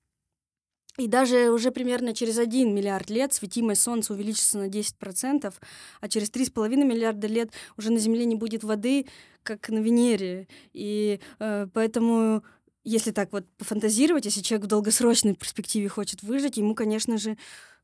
и 0.96 1.08
даже 1.08 1.50
уже 1.50 1.72
примерно 1.72 2.14
через 2.14 2.38
1 2.38 2.72
миллиард 2.72 3.10
лет 3.10 3.32
светимость 3.32 3.82
Солнца 3.82 4.12
увеличится 4.12 4.58
на 4.58 4.68
10%, 4.68 5.52
а 6.00 6.08
через 6.08 6.30
3,5 6.30 6.84
миллиарда 6.84 7.26
лет 7.26 7.50
уже 7.76 7.90
на 7.90 7.98
Земле 7.98 8.24
не 8.26 8.36
будет 8.36 8.62
воды, 8.62 9.06
как 9.44 9.68
на 9.68 9.78
Венере. 9.78 10.48
И 10.72 11.20
э, 11.38 11.68
поэтому, 11.72 12.42
если 12.82 13.12
так 13.12 13.32
вот 13.32 13.44
пофантазировать, 13.56 14.24
если 14.24 14.40
человек 14.40 14.66
в 14.66 14.68
долгосрочной 14.68 15.34
перспективе 15.34 15.88
хочет 15.88 16.22
выжить, 16.22 16.56
ему, 16.56 16.74
конечно 16.74 17.18
же, 17.18 17.36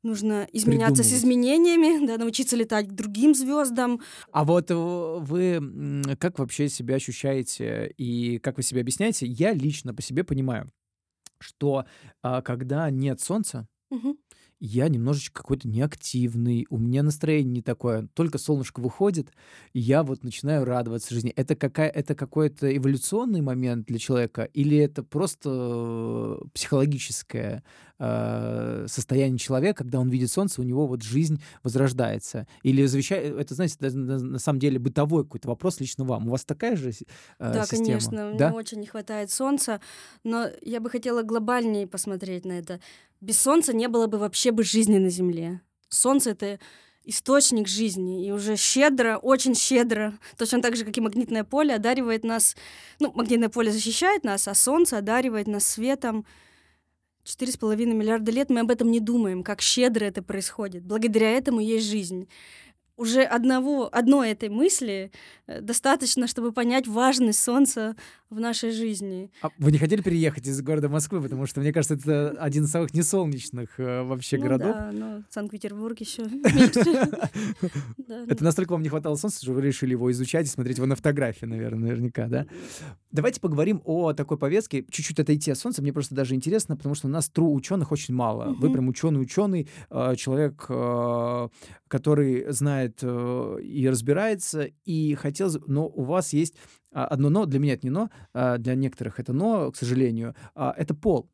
нужно 0.02 0.48
изменяться 0.52 1.04
с 1.04 1.12
изменениями, 1.12 2.06
да, 2.06 2.16
научиться 2.16 2.56
летать 2.56 2.88
к 2.88 2.92
другим 2.92 3.34
звездам. 3.34 4.00
А 4.32 4.44
вот 4.44 4.70
э, 4.70 4.74
вы 4.74 6.16
как 6.18 6.38
вообще 6.38 6.68
себя 6.68 6.96
ощущаете 6.96 7.94
и 7.96 8.38
как 8.38 8.56
вы 8.56 8.62
себя 8.62 8.80
объясняете? 8.80 9.26
Я 9.26 9.52
лично 9.52 9.94
по 9.94 10.02
себе 10.02 10.24
понимаю, 10.24 10.72
что 11.38 11.84
а, 12.22 12.42
когда 12.42 12.90
нет 12.90 13.20
Солнца, 13.20 13.68
Мгм. 13.90 14.16
Я 14.60 14.88
немножечко 14.88 15.42
какой-то 15.42 15.68
неактивный, 15.68 16.66
у 16.70 16.78
меня 16.78 17.02
настроение 17.02 17.54
не 17.54 17.62
такое, 17.62 18.08
только 18.14 18.38
солнышко 18.38 18.80
выходит, 18.80 19.32
и 19.72 19.80
я 19.80 20.02
вот 20.02 20.22
начинаю 20.22 20.64
радоваться 20.64 21.14
жизни. 21.14 21.32
Это, 21.34 21.56
какая, 21.56 21.88
это 21.88 22.14
какой-то 22.14 22.74
эволюционный 22.76 23.40
момент 23.40 23.86
для 23.86 23.98
человека 23.98 24.44
или 24.44 24.76
это 24.76 25.02
просто 25.02 26.38
психологическое 26.52 27.64
э, 28.00 28.86
состояние 28.88 29.38
человека, 29.38 29.84
когда 29.84 30.00
он 30.00 30.08
видит 30.08 30.32
солнце, 30.32 30.60
у 30.60 30.64
него 30.64 30.88
вот 30.88 31.02
жизнь 31.02 31.40
возрождается? 31.62 32.48
Или 32.64 32.84
завещает, 32.86 33.38
это, 33.38 33.54
знаете, 33.54 33.76
на, 33.80 34.18
на 34.18 34.38
самом 34.40 34.58
деле 34.58 34.80
бытовой 34.80 35.22
какой-то 35.24 35.48
вопрос 35.48 35.78
лично 35.78 36.04
вам. 36.04 36.26
У 36.26 36.30
вас 36.30 36.44
такая 36.44 36.74
же 36.76 36.90
э, 36.90 36.92
да, 37.38 37.62
система? 37.62 37.84
конечно, 37.84 38.34
да? 38.36 38.48
мне 38.48 38.58
очень 38.58 38.80
не 38.80 38.86
хватает 38.86 39.30
солнца, 39.30 39.80
но 40.24 40.48
я 40.62 40.80
бы 40.80 40.90
хотела 40.90 41.22
глобальнее 41.22 41.86
посмотреть 41.86 42.44
на 42.44 42.52
это. 42.52 42.80
Без 43.20 43.38
солнца 43.38 43.72
не 43.72 43.86
было 43.86 44.06
бы 44.08 44.18
вообще 44.18 44.50
бы 44.50 44.64
жизни 44.64 44.98
на 44.98 45.10
Земле. 45.10 45.60
Солнце— 45.88 46.30
это 46.32 46.58
источник 47.04 47.66
жизни, 47.66 48.26
и 48.26 48.30
уже 48.30 48.56
щедро, 48.56 49.16
очень 49.16 49.54
щедро, 49.54 50.14
точно 50.36 50.62
так 50.62 50.76
же, 50.76 50.84
как 50.84 50.96
и 50.96 51.00
магнитное 51.00 51.44
поле, 51.44 51.74
одаривает 51.74 52.24
нас, 52.24 52.56
ну, 52.98 53.12
магнитное 53.14 53.48
поле 53.48 53.72
защищает 53.72 54.24
нас, 54.24 54.46
а 54.46 54.54
солнце 54.54 54.98
одаривает 54.98 55.46
нас 55.46 55.66
светом. 55.66 56.26
Четыре 57.22 57.52
с 57.52 57.56
половиной 57.56 57.94
миллиарда 57.94 58.32
лет 58.32 58.48
мы 58.48 58.60
об 58.60 58.70
этом 58.70 58.90
не 58.90 58.98
думаем, 58.98 59.42
как 59.42 59.60
щедро 59.60 60.04
это 60.04 60.22
происходит. 60.22 60.84
Благодаря 60.84 61.30
этому 61.30 61.60
есть 61.60 61.86
жизнь 61.86 62.28
уже 63.00 63.22
одного, 63.22 63.88
одной 63.90 64.30
этой 64.30 64.50
мысли 64.50 65.10
э, 65.46 65.62
достаточно, 65.62 66.26
чтобы 66.26 66.52
понять 66.52 66.86
важность 66.86 67.42
Солнца 67.42 67.96
в 68.28 68.38
нашей 68.38 68.70
жизни. 68.70 69.30
А 69.42 69.48
вы 69.58 69.72
не 69.72 69.78
хотели 69.78 70.02
переехать 70.02 70.46
из 70.46 70.60
города 70.62 70.88
Москвы, 70.88 71.20
потому 71.22 71.46
что, 71.46 71.60
мне 71.60 71.72
кажется, 71.72 71.94
это 71.94 72.30
один 72.38 72.64
из 72.64 72.70
самых 72.70 72.94
несолнечных 72.94 73.80
э, 73.80 74.02
вообще 74.02 74.36
ну, 74.36 74.42
городов. 74.44 74.76
Да, 74.76 74.92
но 74.92 75.22
Санкт-Петербург 75.30 75.98
еще 75.98 76.22
Это 78.28 78.44
настолько 78.44 78.72
вам 78.72 78.82
не 78.82 78.90
хватало 78.90 79.16
солнца, 79.16 79.42
что 79.42 79.52
вы 79.52 79.62
решили 79.62 79.92
его 79.92 80.10
изучать 80.12 80.46
и 80.46 80.50
смотреть 80.50 80.76
его 80.76 80.86
на 80.86 80.94
фотографии, 80.94 81.46
наверное, 81.46 81.88
наверняка, 81.88 82.28
да? 82.28 82.46
Давайте 83.10 83.40
поговорим 83.40 83.80
о 83.84 84.12
такой 84.12 84.38
повестке, 84.38 84.84
чуть-чуть 84.90 85.18
отойти 85.18 85.50
от 85.50 85.58
солнца. 85.58 85.80
Мне 85.80 85.92
просто 85.92 86.14
даже 86.14 86.34
интересно, 86.34 86.76
потому 86.76 86.94
что 86.94 87.08
у 87.08 87.10
нас 87.10 87.30
тру 87.30 87.52
ученых 87.52 87.92
очень 87.92 88.14
мало. 88.14 88.54
Вы 88.58 88.70
прям 88.70 88.88
ученый-ученый, 88.88 89.68
э, 89.90 90.14
человек, 90.16 90.68
который 91.88 92.52
знает 92.52 92.89
э, 93.02 93.58
и 93.62 93.88
разбирается, 93.88 94.70
и 94.84 95.14
хотел... 95.14 95.50
Но 95.66 95.86
у 95.86 96.02
вас 96.02 96.32
есть 96.32 96.56
а, 96.92 97.06
одно 97.06 97.30
но, 97.30 97.46
для 97.46 97.58
меня 97.58 97.74
это 97.74 97.86
не 97.86 97.90
но, 97.90 98.10
а 98.34 98.58
для 98.58 98.74
некоторых 98.74 99.20
это 99.20 99.32
но, 99.32 99.70
к 99.70 99.76
сожалению, 99.76 100.34
а, 100.54 100.74
это 100.76 100.94
пол. 100.94 101.30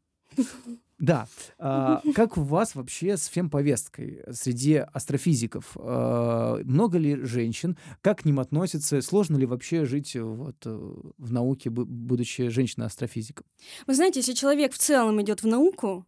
Да. 0.99 1.27
А, 1.59 2.01
как 2.15 2.37
у 2.37 2.43
вас 2.43 2.75
вообще 2.75 3.17
с 3.17 3.27
фемповесткой 3.27 4.23
среди 4.33 4.77
астрофизиков? 4.77 5.77
А, 5.77 6.59
много 6.65 6.99
ли 6.99 7.17
женщин? 7.25 7.77
Как 8.01 8.21
к 8.21 8.25
ним 8.25 8.41
относятся? 8.41 9.01
Сложно 9.03 9.37
ли 9.37 9.47
вообще 9.47 9.85
жить 9.85 10.15
вот, 10.17 10.57
э, 10.65 10.95
в 11.19 11.33
науке, 11.33 11.71
будучи 11.71 12.49
женщиной-астрофизиком? 12.49 13.47
Вы 13.87 13.95
знаете, 13.95 14.21
если 14.21 14.33
человек 14.33 14.73
в 14.73 14.79
целом 14.79 15.21
идет 15.23 15.43
в 15.43 15.47
науку, 15.47 16.07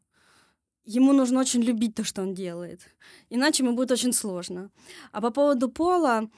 ему 0.89 1.13
нужно 1.13 1.41
очень 1.41 1.63
любить 1.63 1.95
то, 1.95 2.03
что 2.03 2.23
он 2.23 2.35
делает. 2.35 2.81
Иначе 3.29 3.63
ему 3.63 3.77
будет 3.77 3.91
очень 3.91 4.13
сложно. 4.13 4.71
А 5.13 5.21
по 5.21 5.31
поводу 5.31 5.69
пола, 5.69 6.31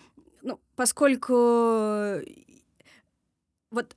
ну, 0.43 0.61
поскольку 0.75 2.21
вот, 3.71 3.97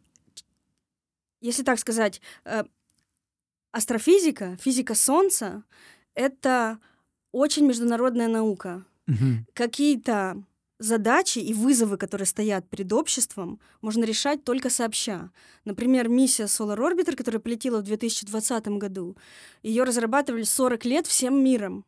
если 1.42 1.64
так 1.64 1.80
сказать, 1.80 2.22
э, 2.46 2.64
астрофизика, 3.72 4.56
физика 4.58 4.94
Солнца— 4.94 5.64
это 6.14 6.78
очень 7.32 7.66
международная 7.66 8.28
наука. 8.28 8.86
Угу. 9.08 9.46
Какие-то 9.54 10.44
задачи 10.80 11.40
и 11.40 11.54
вызовы, 11.54 11.98
которые 11.98 12.26
стоят 12.26 12.70
перед 12.70 12.92
обществом, 12.94 13.60
можно 13.82 14.04
решать 14.04 14.44
только 14.44 14.70
сообща. 14.70 15.32
Например, 15.66 16.10
миссия 16.10 16.46
Solar 16.46 16.78
Orbiter, 16.78 17.16
которая 17.16 17.40
полетела 17.40 17.80
в 17.80 17.84
2020 17.84 18.68
году, 18.68 19.18
ее 19.62 19.84
разрабатывали 19.84 20.44
40 20.44 20.86
лет 20.86 21.08
всем 21.08 21.44
миром. 21.44 21.86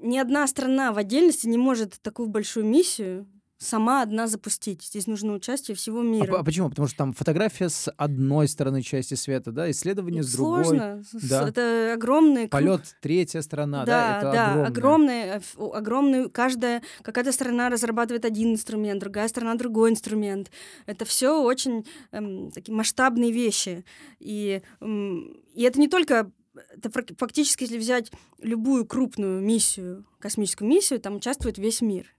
Ни 0.00 0.18
одна 0.18 0.46
страна 0.46 0.92
в 0.92 0.98
отдельности 0.98 1.46
не 1.46 1.58
может 1.58 2.00
такую 2.02 2.28
большую 2.28 2.66
миссию 2.66 3.26
сама 3.62 4.02
одна 4.02 4.26
запустить. 4.26 4.82
Здесь 4.82 5.06
нужно 5.06 5.34
участие 5.34 5.76
всего 5.76 6.00
а 6.00 6.04
мира. 6.04 6.36
А, 6.36 6.40
а 6.40 6.44
почему? 6.44 6.68
Потому 6.68 6.88
что 6.88 6.96
там 6.96 7.12
фотография 7.12 7.68
с 7.68 7.90
одной 7.96 8.48
стороны 8.48 8.82
части 8.82 9.14
света, 9.14 9.52
да, 9.52 9.70
исследование 9.70 10.22
с 10.22 10.32
другой. 10.32 10.64
Сложно. 10.64 11.02
Да. 11.12 11.48
Это 11.48 11.92
огромный... 11.94 12.48
Полет 12.48 12.96
третья 13.00 13.40
сторона, 13.42 13.84
да, 13.84 13.86
да, 13.86 14.18
это 14.18 14.32
да, 14.32 14.66
огромный, 14.66 15.40
огромный, 15.56 16.30
каждая, 16.30 16.82
какая-то 17.02 17.32
страна 17.32 17.68
разрабатывает 17.68 18.24
один 18.24 18.52
инструмент, 18.52 19.00
другая 19.00 19.28
страна 19.28 19.54
другой 19.54 19.90
инструмент. 19.90 20.50
Это 20.86 21.04
все 21.04 21.42
очень 21.42 21.86
эм, 22.10 22.50
такие 22.50 22.74
масштабные 22.74 23.32
вещи. 23.32 23.84
И, 24.18 24.62
эм, 24.80 25.36
и 25.54 25.62
это 25.62 25.78
не 25.78 25.88
только 25.88 26.30
это 26.70 26.90
фактически, 27.16 27.64
если 27.64 27.78
взять 27.78 28.12
любую 28.38 28.84
крупную 28.84 29.40
миссию, 29.40 30.04
космическую 30.18 30.68
миссию, 30.68 31.00
там 31.00 31.16
участвует 31.16 31.58
весь 31.58 31.80
мир. 31.80 32.14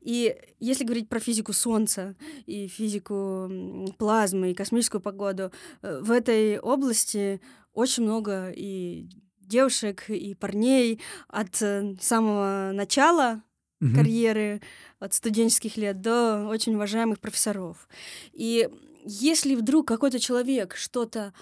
И 0.00 0.36
если 0.60 0.84
говорить 0.84 1.08
про 1.08 1.20
физику 1.20 1.52
Солнца 1.52 2.16
и 2.46 2.68
физику 2.68 3.50
плазмы 3.98 4.50
и 4.50 4.54
космическую 4.54 5.00
погоду, 5.00 5.52
э, 5.82 6.00
в 6.02 6.10
этой 6.10 6.58
области 6.58 7.40
очень 7.72 8.04
много 8.04 8.50
и 8.50 9.08
девушек, 9.40 10.08
и 10.08 10.34
парней 10.34 11.00
от 11.28 11.60
э, 11.62 11.94
самого 12.00 12.72
начала 12.72 13.42
угу. 13.80 13.94
карьеры, 13.94 14.60
от 14.98 15.14
студенческих 15.14 15.76
лет 15.76 16.00
до 16.00 16.46
очень 16.48 16.74
уважаемых 16.74 17.20
профессоров. 17.20 17.88
И 18.32 18.68
если 19.04 19.54
вдруг 19.54 19.86
какой-то 19.86 20.18
человек 20.18 20.74
что-то 20.76 21.32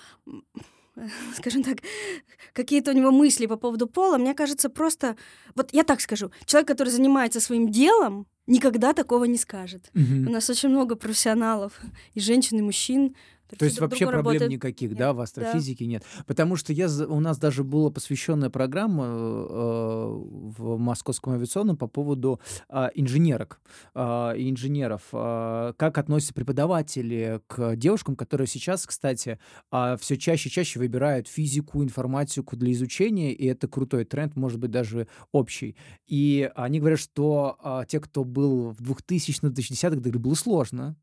скажем 1.36 1.62
так, 1.62 1.78
какие-то 2.52 2.90
у 2.90 2.94
него 2.94 3.10
мысли 3.10 3.46
по 3.46 3.56
поводу 3.56 3.86
пола, 3.86 4.18
мне 4.18 4.34
кажется, 4.34 4.68
просто... 4.68 5.16
Вот 5.54 5.72
я 5.72 5.82
так 5.82 6.00
скажу. 6.00 6.30
Человек, 6.44 6.68
который 6.68 6.88
занимается 6.88 7.40
своим 7.40 7.70
делом, 7.70 8.26
никогда 8.46 8.92
такого 8.92 9.24
не 9.24 9.38
скажет. 9.38 9.90
Угу. 9.94 10.28
У 10.28 10.32
нас 10.32 10.48
очень 10.50 10.68
много 10.68 10.96
профессионалов, 10.96 11.80
и 12.14 12.20
женщин, 12.20 12.58
и 12.58 12.62
мужчин, 12.62 13.14
то 13.58 13.64
есть 13.64 13.80
вообще 13.80 14.06
проблем 14.06 14.24
работает... 14.26 14.50
никаких, 14.50 14.90
нет. 14.90 14.98
да, 14.98 15.12
в 15.12 15.20
астрофизике 15.20 15.84
да. 15.84 15.90
нет. 15.90 16.04
Потому 16.26 16.56
что 16.56 16.72
я, 16.72 16.88
у 17.08 17.20
нас 17.20 17.38
даже 17.38 17.64
была 17.64 17.90
посвященная 17.90 18.50
программа 18.50 19.04
э, 19.04 20.06
в 20.58 20.78
Московском 20.78 21.34
авиационном 21.34 21.76
по 21.76 21.86
поводу 21.86 22.40
э, 22.68 22.88
инженерок 22.94 23.60
э, 23.94 24.34
и 24.36 24.50
инженеров. 24.50 25.02
Э, 25.12 25.72
как 25.76 25.98
относятся 25.98 26.34
преподаватели 26.34 27.40
к 27.46 27.76
девушкам, 27.76 28.16
которые 28.16 28.48
сейчас, 28.48 28.86
кстати, 28.86 29.38
э, 29.70 29.96
все 30.00 30.16
чаще 30.16 30.48
и 30.48 30.52
чаще 30.52 30.78
выбирают 30.78 31.28
физику, 31.28 31.82
информатику 31.82 32.56
для 32.56 32.72
изучения, 32.72 33.32
и 33.32 33.46
это 33.46 33.68
крутой 33.68 34.04
тренд, 34.04 34.34
может 34.36 34.58
быть, 34.58 34.70
даже 34.70 35.06
общий. 35.32 35.76
И 36.06 36.50
они 36.54 36.80
говорят, 36.80 36.98
что 36.98 37.58
э, 37.62 37.84
те, 37.88 38.00
кто 38.00 38.24
был 38.24 38.70
в 38.70 38.80
2000-2010-х, 38.80 40.18
было 40.18 40.34
сложно. 40.34 40.96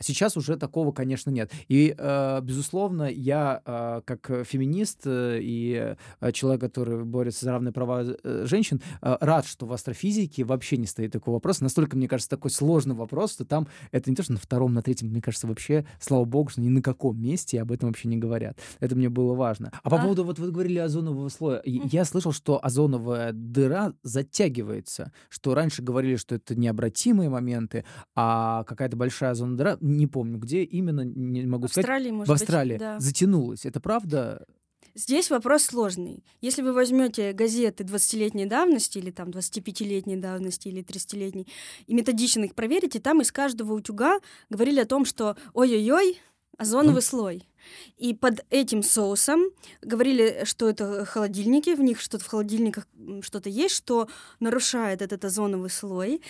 А 0.00 0.02
сейчас 0.02 0.36
уже 0.38 0.56
такого, 0.56 0.92
конечно, 0.92 1.28
нет. 1.28 1.52
И, 1.68 1.94
э, 1.96 2.40
безусловно, 2.42 3.02
я 3.02 3.60
э, 3.66 4.00
как 4.06 4.46
феминист 4.46 5.02
э, 5.04 5.40
и 5.42 5.94
человек, 6.32 6.62
который 6.62 7.04
борется 7.04 7.44
за 7.44 7.52
равные 7.52 7.72
права 7.72 8.04
женщин, 8.24 8.80
рад, 9.02 9.46
что 9.46 9.66
в 9.66 9.72
астрофизике 9.72 10.44
вообще 10.44 10.78
не 10.78 10.86
стоит 10.86 11.12
такого 11.12 11.34
вопроса. 11.34 11.64
Настолько, 11.64 11.98
мне 11.98 12.08
кажется, 12.08 12.30
такой 12.30 12.50
сложный 12.50 12.94
вопрос, 12.94 13.32
что 13.32 13.44
там 13.44 13.68
это 13.92 14.08
не 14.08 14.16
то, 14.16 14.22
что 14.22 14.32
на 14.32 14.38
втором, 14.38 14.72
на 14.72 14.82
третьем, 14.82 15.08
мне 15.08 15.20
кажется, 15.20 15.46
вообще, 15.46 15.84
слава 16.00 16.24
богу, 16.24 16.48
что 16.48 16.62
ни 16.62 16.70
на 16.70 16.80
каком 16.80 17.20
месте 17.20 17.60
об 17.60 17.70
этом 17.70 17.90
вообще 17.90 18.08
не 18.08 18.16
говорят. 18.16 18.58
Это 18.78 18.96
мне 18.96 19.10
было 19.10 19.34
важно. 19.34 19.70
А 19.82 19.90
по 19.90 19.98
а? 19.98 20.02
поводу, 20.02 20.24
вот 20.24 20.38
вы 20.38 20.50
говорили 20.50 20.78
озонового 20.78 21.28
слоя. 21.28 21.60
Я 21.64 22.06
слышал, 22.06 22.32
что 22.32 22.64
озоновая 22.64 23.32
дыра 23.32 23.92
затягивается, 24.02 25.12
что 25.28 25.54
раньше 25.54 25.82
говорили, 25.82 26.16
что 26.16 26.36
это 26.36 26.54
необратимые 26.54 27.28
моменты, 27.28 27.84
а 28.14 28.64
какая-то 28.64 28.96
большая 28.96 29.32
озоновая 29.32 29.58
дыра 29.58 29.89
не 29.96 30.06
помню, 30.06 30.38
где 30.38 30.62
именно, 30.62 31.02
не 31.02 31.44
могу 31.46 31.62
в 31.62 31.64
Австралии, 31.66 32.08
сказать. 32.08 32.12
Может 32.12 32.28
в 32.28 32.32
Австралии. 32.32 32.72
Быть, 32.72 32.80
да. 32.80 33.00
Затянулось. 33.00 33.66
Это 33.66 33.80
правда? 33.80 34.46
Здесь 34.94 35.30
вопрос 35.30 35.64
сложный. 35.64 36.24
Если 36.40 36.62
вы 36.62 36.72
возьмете 36.72 37.32
газеты 37.32 37.84
20-летней 37.84 38.46
давности, 38.46 38.98
или 38.98 39.10
там 39.10 39.28
25-летней 39.28 40.16
давности, 40.16 40.68
или 40.68 40.82
30-летней, 40.82 41.46
и 41.86 41.94
методично 41.94 42.44
их 42.44 42.54
проверите, 42.54 42.98
там 42.98 43.20
из 43.20 43.30
каждого 43.30 43.74
утюга 43.74 44.18
говорили 44.48 44.80
о 44.80 44.86
том, 44.86 45.04
что 45.04 45.36
ой-ой-ой, 45.54 46.18
озоновый 46.58 47.00
mm. 47.00 47.04
слой. 47.04 47.48
И 47.96 48.14
под 48.14 48.44
этим 48.50 48.82
соусом 48.82 49.44
говорили, 49.80 50.42
что 50.44 50.68
это 50.68 51.04
холодильники, 51.04 51.74
в 51.74 51.80
них 51.80 52.00
что-то 52.00 52.24
в 52.24 52.28
холодильниках 52.28 52.86
что-то 53.22 53.48
есть, 53.48 53.74
что 53.74 54.08
нарушает 54.40 55.02
этот 55.02 55.24
озоновый 55.24 55.70
слой. 55.70 56.20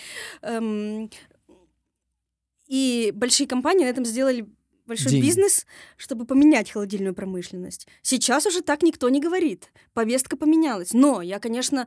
Эм, 0.41 1.09
и 2.71 3.11
большие 3.13 3.47
компании 3.47 3.83
на 3.83 3.89
этом 3.89 4.05
сделали 4.05 4.47
большой 4.85 5.11
Деньги. 5.11 5.25
бизнес, 5.25 5.65
чтобы 5.97 6.25
поменять 6.25 6.71
холодильную 6.71 7.13
промышленность. 7.13 7.85
Сейчас 8.01 8.45
уже 8.45 8.61
так 8.61 8.81
никто 8.81 9.09
не 9.09 9.19
говорит. 9.19 9.73
Повестка 9.93 10.37
поменялась. 10.37 10.93
Но 10.93 11.21
я, 11.21 11.39
конечно, 11.39 11.85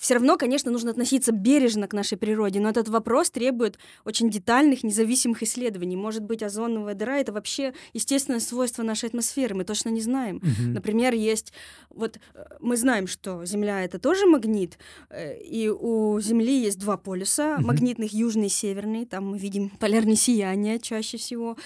все 0.00 0.14
равно, 0.14 0.38
конечно, 0.38 0.70
нужно 0.70 0.92
относиться 0.92 1.30
бережно 1.30 1.86
к 1.86 1.92
нашей 1.92 2.16
природе, 2.16 2.58
но 2.58 2.70
этот 2.70 2.88
вопрос 2.88 3.30
требует 3.30 3.78
очень 4.06 4.30
детальных, 4.30 4.82
независимых 4.82 5.42
исследований. 5.42 5.94
Может 5.94 6.22
быть, 6.22 6.42
озоновая 6.42 6.94
дыра— 6.94 7.18
это 7.20 7.34
вообще 7.34 7.74
естественное 7.92 8.40
свойство 8.40 8.82
нашей 8.82 9.10
атмосферы, 9.10 9.54
мы 9.54 9.64
точно 9.64 9.90
не 9.90 10.00
знаем. 10.00 10.36
Мгм. 10.36 10.72
Например, 10.72 11.12
есть... 11.12 11.52
Вот 11.90 12.18
э, 12.32 12.44
мы 12.60 12.78
знаем, 12.78 13.06
что 13.06 13.44
Земля— 13.44 13.84
это 13.84 13.98
тоже 13.98 14.24
магнит, 14.24 14.78
э, 15.10 15.38
и 15.38 15.68
у 15.68 16.18
Земли 16.20 16.62
есть 16.62 16.78
два 16.78 16.96
полюса, 16.96 17.58
Мгм. 17.58 17.66
магнитных, 17.66 18.14
южный 18.14 18.46
и 18.46 18.48
северный, 18.48 19.04
там 19.04 19.32
мы 19.32 19.38
видим 19.38 19.68
полярные 19.68 20.16
сияния 20.16 20.78
чаще 20.78 21.18
всего. 21.18 21.58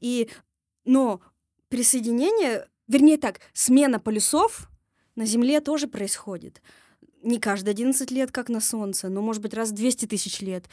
И... 0.00 0.30
Но 0.86 1.20
присоединение, 1.68 2.66
вернее 2.88 3.18
так, 3.18 3.40
смена 3.52 4.00
полюсов 4.00 4.70
на 5.16 5.26
Земле 5.26 5.60
тоже 5.60 5.86
происходит. 5.86 6.62
Не 7.24 7.38
каждые 7.40 7.72
11 7.72 8.10
лет, 8.10 8.30
как 8.30 8.48
на 8.48 8.60
Солнце, 8.60 9.08
но, 9.08 9.22
может 9.22 9.42
быть, 9.42 9.54
раз 9.54 9.70
в 9.70 9.74
200 9.74 10.06
тысяч 10.06 10.40
лет. 10.40 10.68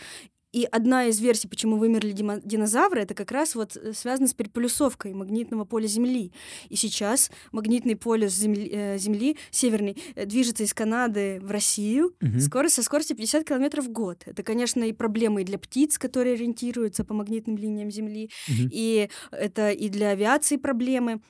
И 0.53 0.67
одна 0.69 1.05
из 1.05 1.21
версий, 1.21 1.47
почему 1.47 1.77
вымерли 1.77 2.11
динозавры, 2.11 3.01
это 3.03 3.13
как 3.13 3.31
раз 3.31 3.55
вот 3.55 3.77
э, 3.77 3.93
связано 3.93 4.27
с 4.27 4.33
переполюсовкой 4.33 5.13
магнитного 5.13 5.63
поля 5.63 5.87
Земли. 5.87 6.33
И 6.67 6.75
сейчас 6.75 7.31
магнитный 7.53 7.95
полюс 7.95 8.33
Земли, 8.33 8.69
э, 8.69 8.97
Земли 8.97 9.37
северный 9.49 9.95
э, 10.15 10.25
движется 10.25 10.63
из 10.63 10.73
Канады 10.73 11.39
в 11.41 11.49
Россию 11.51 12.15
Мгм. 12.19 12.41
скорость 12.41 12.75
со 12.75 12.83
скоростью 12.83 13.15
50 13.15 13.47
километров 13.47 13.85
в 13.85 13.91
год. 13.93 14.23
Это, 14.25 14.43
конечно, 14.43 14.83
и 14.83 14.91
проблемы 14.91 15.43
и 15.43 15.45
для 15.45 15.57
птиц, 15.57 15.97
которые 15.97 16.33
ориентируются 16.35 17.05
по 17.05 17.13
магнитным 17.13 17.55
линиям 17.57 17.89
Земли, 17.89 18.29
Мгм. 18.49 18.69
и 18.73 19.09
это 19.31 19.71
и 19.71 19.87
для 19.87 20.09
авиации 20.09 20.57
проблемы. 20.57 21.21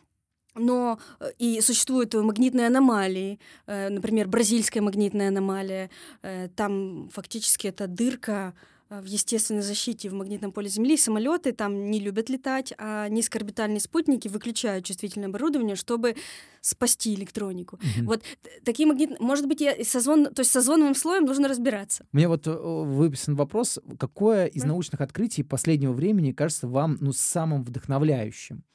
Но 0.55 0.99
э, 1.19 1.31
и 1.39 1.61
существуют 1.61 2.13
магнитные 2.13 2.67
аномалии, 2.67 3.39
э, 3.67 3.89
например, 3.89 4.27
бразильская 4.27 4.81
магнитная 4.81 5.29
аномалия. 5.29 5.89
Э, 6.21 6.49
Там 6.55 7.09
фактически 7.13 7.67
это 7.67 7.87
дырка 7.87 8.53
в 8.89 9.05
естественной 9.05 9.61
защите 9.61 10.09
в 10.09 10.13
магнитном 10.13 10.51
поле 10.51 10.67
Земли. 10.67 10.97
Самолеты 10.97 11.53
там 11.53 11.89
не 11.89 12.01
любят 12.01 12.29
летать, 12.29 12.73
а 12.77 13.07
низкоорбитальные 13.07 13.79
спутники 13.79 14.27
выключают 14.27 14.83
чувствительное 14.83 15.29
оборудование, 15.29 15.77
чтобы 15.77 16.17
спасти 16.59 17.13
электронику. 17.13 17.79
Мгм. 17.81 18.07
Вот 18.07 18.23
такие 18.65 18.85
магнитные... 18.85 19.17
Может 19.21 19.47
быть, 19.47 19.61
я 19.61 19.71
и 19.71 19.85
с 19.85 19.95
озон... 19.95 20.25
то 20.25 20.41
есть 20.41 20.51
с 20.51 20.55
озоновым 20.57 20.93
слоем 20.93 21.23
нужно 21.23 21.47
разбираться. 21.47 22.05
Мне 22.11 22.27
вот 22.27 22.45
выписан 22.45 23.35
вопрос, 23.35 23.79
какое 23.97 24.47
из 24.47 24.65
научных 24.65 24.99
открытий 24.99 25.43
последнего 25.43 25.93
времени 25.93 26.33
кажется 26.33 26.67
вам 26.67 26.97
ну, 26.99 27.13
самым 27.13 27.63
вдохновляющим? 27.63 28.65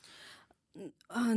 А, 1.08 1.32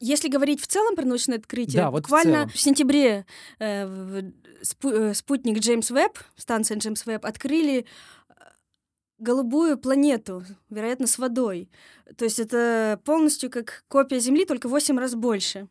Если 0.00 0.28
говорить 0.28 0.60
в 0.62 0.66
целом 0.66 0.96
про 0.96 1.04
научное 1.04 1.38
открытие, 1.38 1.82
Да, 1.82 1.90
вот 1.90 2.00
в 2.00 2.02
буквально 2.06 2.32
целом. 2.34 2.48
в, 2.50 2.58
сентябре 2.60 3.26
э, 3.58 3.86
в- 3.86 4.32
спу- 4.62 4.92
э, 5.10 5.14
спутник 5.14 5.58
Джеймс 5.58 5.90
Веб, 5.90 6.18
станция 6.36 6.78
Джеймс 6.78 7.04
Веб, 7.06 7.24
открыли 7.26 7.80
э, 8.28 8.32
голубую 9.18 9.76
планету, 9.78 10.44
вероятно, 10.70 11.06
с 11.06 11.18
водой. 11.18 11.68
То 12.16 12.24
есть 12.24 12.38
это 12.40 12.98
полностью 13.04 13.50
как 13.50 13.84
копия 13.88 14.20
Земли, 14.20 14.46
только 14.46 14.68
в 14.68 14.70
8 14.70 14.98
раз 14.98 15.14
больше. 15.14 15.68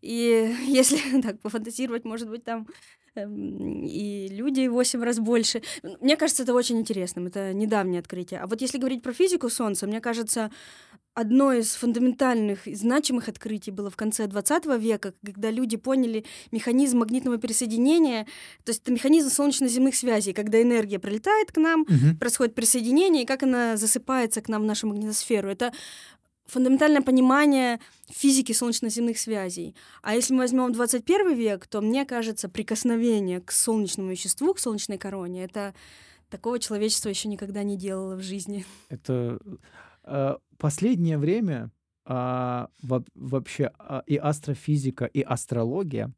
И 0.00 0.54
если 0.66 1.20
так 1.22 1.40
пофантазировать, 1.40 2.04
может 2.04 2.28
быть, 2.30 2.44
там 2.44 2.68
и 3.16 4.28
люди 4.30 4.66
в 4.68 4.72
8 4.72 5.02
раз 5.02 5.18
больше. 5.18 5.62
Мне 6.00 6.16
кажется, 6.16 6.42
это 6.44 6.54
очень 6.54 6.78
интересным. 6.78 7.26
Это 7.26 7.52
недавнее 7.52 8.00
открытие. 8.00 8.40
А 8.40 8.46
вот 8.46 8.60
если 8.60 8.78
говорить 8.78 9.02
про 9.02 9.12
физику 9.12 9.48
Солнца, 9.50 9.86
мне 9.86 10.00
кажется, 10.00 10.50
одно 11.14 11.52
из 11.52 11.74
фундаментальных 11.74 12.66
и 12.66 12.74
значимых 12.74 13.28
открытий 13.28 13.70
было 13.70 13.90
в 13.90 13.96
конце 13.96 14.26
20 14.26 14.64
века, 14.78 15.12
когда 15.24 15.50
люди 15.50 15.76
поняли 15.76 16.24
механизм 16.52 16.98
магнитного 17.00 17.36
пересоединения. 17.36 18.24
То 18.64 18.70
есть 18.70 18.80
это 18.82 18.92
механизм 18.92 19.28
солнечно-земных 19.28 19.94
связей, 19.94 20.32
когда 20.32 20.62
энергия 20.62 20.98
прилетает 20.98 21.52
к 21.52 21.58
нам, 21.58 21.84
Мгм. 21.86 22.16
происходит 22.16 22.54
присоединение, 22.54 23.24
и 23.24 23.26
как 23.26 23.42
она 23.42 23.76
засыпается 23.76 24.40
к 24.40 24.48
нам 24.48 24.62
в 24.62 24.64
нашу 24.66 24.86
магнитосферу. 24.86 25.50
Это 25.50 25.72
фундаментальное 26.52 27.02
понимание 27.02 27.80
физики 28.10 28.52
солнечно-земных 28.52 29.18
связей. 29.18 29.74
А 30.02 30.14
если 30.14 30.34
мы 30.34 30.40
возьмем 30.40 30.72
21 30.72 31.34
век, 31.34 31.66
то, 31.66 31.80
мне 31.80 32.04
кажется, 32.04 32.48
прикосновение 32.48 33.40
к 33.40 33.52
солнечному 33.52 34.10
веществу, 34.10 34.52
к 34.52 34.58
солнечной 34.58 34.98
короне, 34.98 35.44
это 35.44 35.74
такого 36.28 36.58
человечество 36.58 37.08
еще 37.08 37.28
никогда 37.28 37.62
не 37.62 37.76
делало 37.76 38.16
в 38.16 38.22
жизни. 38.22 38.64
Это 38.90 39.38
э, 40.04 40.36
последнее 40.58 41.18
время 41.18 41.70
а, 42.04 42.68
во- 42.82 43.04
вообще 43.14 43.70
а, 43.78 44.02
и 44.06 44.16
астрофизика, 44.16 45.04
и 45.04 45.22
астрология 45.22 46.12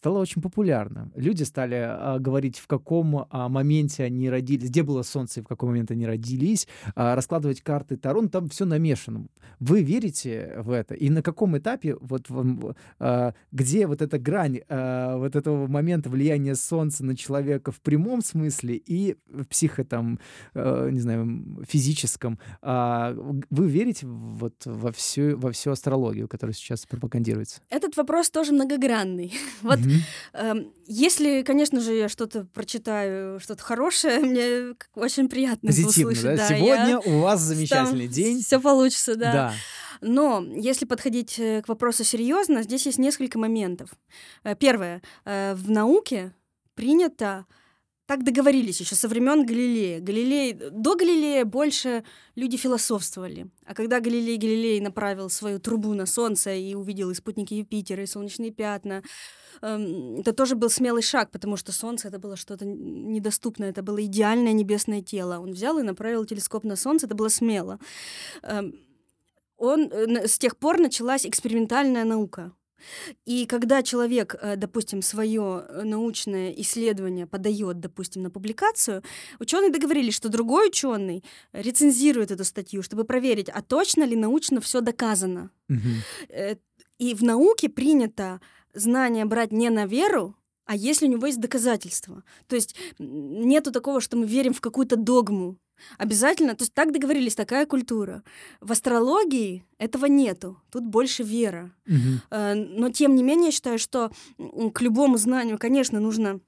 стало 0.00 0.18
очень 0.18 0.40
популярным. 0.40 1.12
Люди 1.14 1.42
стали 1.42 1.74
а, 1.74 2.18
говорить, 2.18 2.58
в 2.58 2.66
каком 2.66 3.26
а, 3.28 3.50
моменте 3.50 4.02
они 4.02 4.30
родились, 4.30 4.70
где 4.70 4.82
было 4.82 5.02
Солнце 5.02 5.40
и 5.40 5.42
в 5.42 5.46
какой 5.46 5.68
момент 5.68 5.90
они 5.90 6.06
родились, 6.06 6.66
а, 6.94 7.14
раскладывать 7.14 7.60
карты 7.60 7.98
Таро, 7.98 8.22
ну, 8.22 8.30
там 8.30 8.48
все 8.48 8.64
намешано. 8.64 9.26
Вы 9.58 9.82
верите 9.82 10.54
в 10.56 10.70
это? 10.70 10.94
И 10.94 11.10
на 11.10 11.22
каком 11.22 11.58
этапе, 11.58 11.96
вот 12.00 12.30
вам, 12.30 12.74
а, 12.98 13.34
где 13.52 13.86
вот 13.86 14.00
эта 14.00 14.18
грань 14.18 14.60
а, 14.70 15.18
вот 15.18 15.36
этого 15.36 15.66
момента 15.66 16.08
влияния 16.08 16.54
Солнца 16.54 17.04
на 17.04 17.14
человека 17.14 17.70
в 17.70 17.82
прямом 17.82 18.22
смысле 18.22 18.76
и 18.76 19.16
в 19.28 19.44
психо, 19.44 19.84
там, 19.84 20.18
э, 20.54 20.88
не 20.92 21.00
знаю, 21.00 21.62
физическом, 21.68 22.38
а, 22.62 23.14
вы 23.50 23.68
верите 23.68 24.06
вот 24.06 24.54
во 24.64 24.92
всю, 24.92 25.36
во 25.36 25.52
всю 25.52 25.72
астрологию, 25.72 26.26
которая 26.26 26.54
сейчас 26.54 26.86
пропагандируется? 26.86 27.60
Этот 27.68 27.98
вопрос 27.98 28.30
тоже 28.30 28.52
многогранный. 28.52 29.34
Вот 29.62 29.78
Эм, 30.32 30.72
если, 30.86 31.42
конечно 31.42 31.80
же, 31.80 31.94
я 31.94 32.08
что-то 32.08 32.44
прочитаю, 32.52 33.40
что-то 33.40 33.62
хорошее, 33.62 34.18
мне 34.20 34.74
очень 34.94 35.28
приятно 35.28 35.68
Позитивно, 35.68 36.12
услышать. 36.12 36.36
да? 36.36 36.48
Сегодня 36.48 36.98
у 36.98 37.20
вас 37.20 37.40
замечательный 37.40 38.06
Там 38.06 38.14
день. 38.14 38.42
Все 38.42 38.60
получится, 38.60 39.14
да. 39.16 39.32
Да. 39.32 39.54
Но 40.02 40.42
если 40.56 40.86
подходить 40.86 41.38
э, 41.38 41.62
к 41.62 41.68
вопросу 41.68 42.04
серьезно, 42.04 42.62
здесь 42.62 42.86
есть 42.86 42.98
несколько 42.98 43.38
моментов. 43.38 43.90
Э, 44.44 44.54
Первое. 44.54 45.02
Э, 45.24 45.54
В 45.54 45.70
науке 45.70 46.32
принято 46.74 47.44
так 48.10 48.24
договорились 48.24 48.80
еще 48.80 48.96
со 48.96 49.06
времен 49.06 49.46
Галилея. 49.46 50.00
Галилей, 50.00 50.52
до 50.52 50.96
Галилея 50.96 51.44
больше 51.44 52.02
люди 52.34 52.56
философствовали. 52.56 53.46
А 53.64 53.72
когда 53.72 54.00
Галилей 54.00 54.36
Галилей 54.36 54.80
направил 54.80 55.30
свою 55.30 55.60
трубу 55.60 55.94
на 55.94 56.06
Солнце 56.06 56.54
и 56.54 56.74
увидел 56.74 57.10
и 57.10 57.14
спутники 57.14 57.54
Юпитера, 57.54 58.02
и 58.02 58.06
солнечные 58.06 58.50
пятна, 58.50 59.04
эм, 59.62 60.16
это 60.18 60.32
тоже 60.32 60.56
был 60.56 60.70
смелый 60.70 61.02
шаг, 61.02 61.30
потому 61.30 61.56
что 61.56 61.70
Солнце 61.70 62.08
это 62.08 62.18
было 62.18 62.34
что-то 62.34 62.64
недоступное, 62.64 63.70
это 63.70 63.84
было 63.84 64.04
идеальное 64.04 64.54
небесное 64.54 65.02
тело. 65.02 65.38
Он 65.38 65.52
взял 65.52 65.78
и 65.78 65.84
направил 65.84 66.24
телескоп 66.24 66.64
на 66.64 66.74
Солнце, 66.74 67.06
это 67.06 67.14
было 67.14 67.28
смело. 67.28 67.78
Эм, 68.42 68.74
он, 69.56 69.88
э, 69.92 70.26
с 70.26 70.36
тех 70.36 70.56
пор 70.56 70.80
началась 70.80 71.24
экспериментальная 71.24 72.04
наука. 72.04 72.50
И 73.26 73.46
когда 73.46 73.82
человек, 73.82 74.34
э, 74.40 74.56
допустим, 74.56 75.02
свое 75.02 75.64
научное 75.84 76.50
исследование 76.52 77.26
подает, 77.26 77.80
допустим, 77.80 78.22
на 78.22 78.30
публикацию, 78.30 79.02
ученые 79.38 79.70
договорились, 79.70 80.14
что 80.14 80.28
другой 80.28 80.68
ученый 80.68 81.22
рецензирует 81.52 82.30
эту 82.30 82.44
статью, 82.44 82.82
чтобы 82.82 83.04
проверить, 83.04 83.48
а 83.48 83.62
точно 83.62 84.04
ли 84.04 84.16
научно 84.16 84.60
все 84.60 84.80
доказано. 84.80 85.50
Э, 86.28 86.56
И 86.98 87.14
в 87.14 87.22
науке 87.22 87.68
принято 87.68 88.40
знание 88.74 89.24
брать 89.24 89.52
не 89.52 89.70
на 89.70 89.86
веру, 89.86 90.34
а 90.70 90.76
если 90.76 91.08
у 91.08 91.10
него 91.10 91.26
есть 91.26 91.40
доказательства. 91.40 92.22
То 92.46 92.54
есть 92.54 92.76
нету 93.00 93.72
такого, 93.72 94.00
что 94.00 94.16
мы 94.16 94.24
верим 94.24 94.52
в 94.52 94.60
какую-то 94.60 94.94
догму. 94.94 95.56
Обязательно, 95.98 96.54
то 96.54 96.62
есть 96.62 96.72
так 96.74 96.92
договорились, 96.92 97.34
такая 97.34 97.66
культура. 97.66 98.22
В 98.60 98.70
астрологии 98.70 99.64
этого 99.78 100.06
нету, 100.06 100.62
тут 100.70 100.84
больше 100.84 101.24
вера. 101.24 101.72
Э, 102.30 102.54
Но 102.54 102.88
тем 102.90 103.16
не 103.16 103.24
менее, 103.24 103.46
я 103.46 103.52
считаю, 103.52 103.80
что 103.80 104.12
к 104.72 104.80
любому 104.80 105.16
знанию, 105.18 105.58
конечно, 105.58 105.98
нужно 105.98 106.38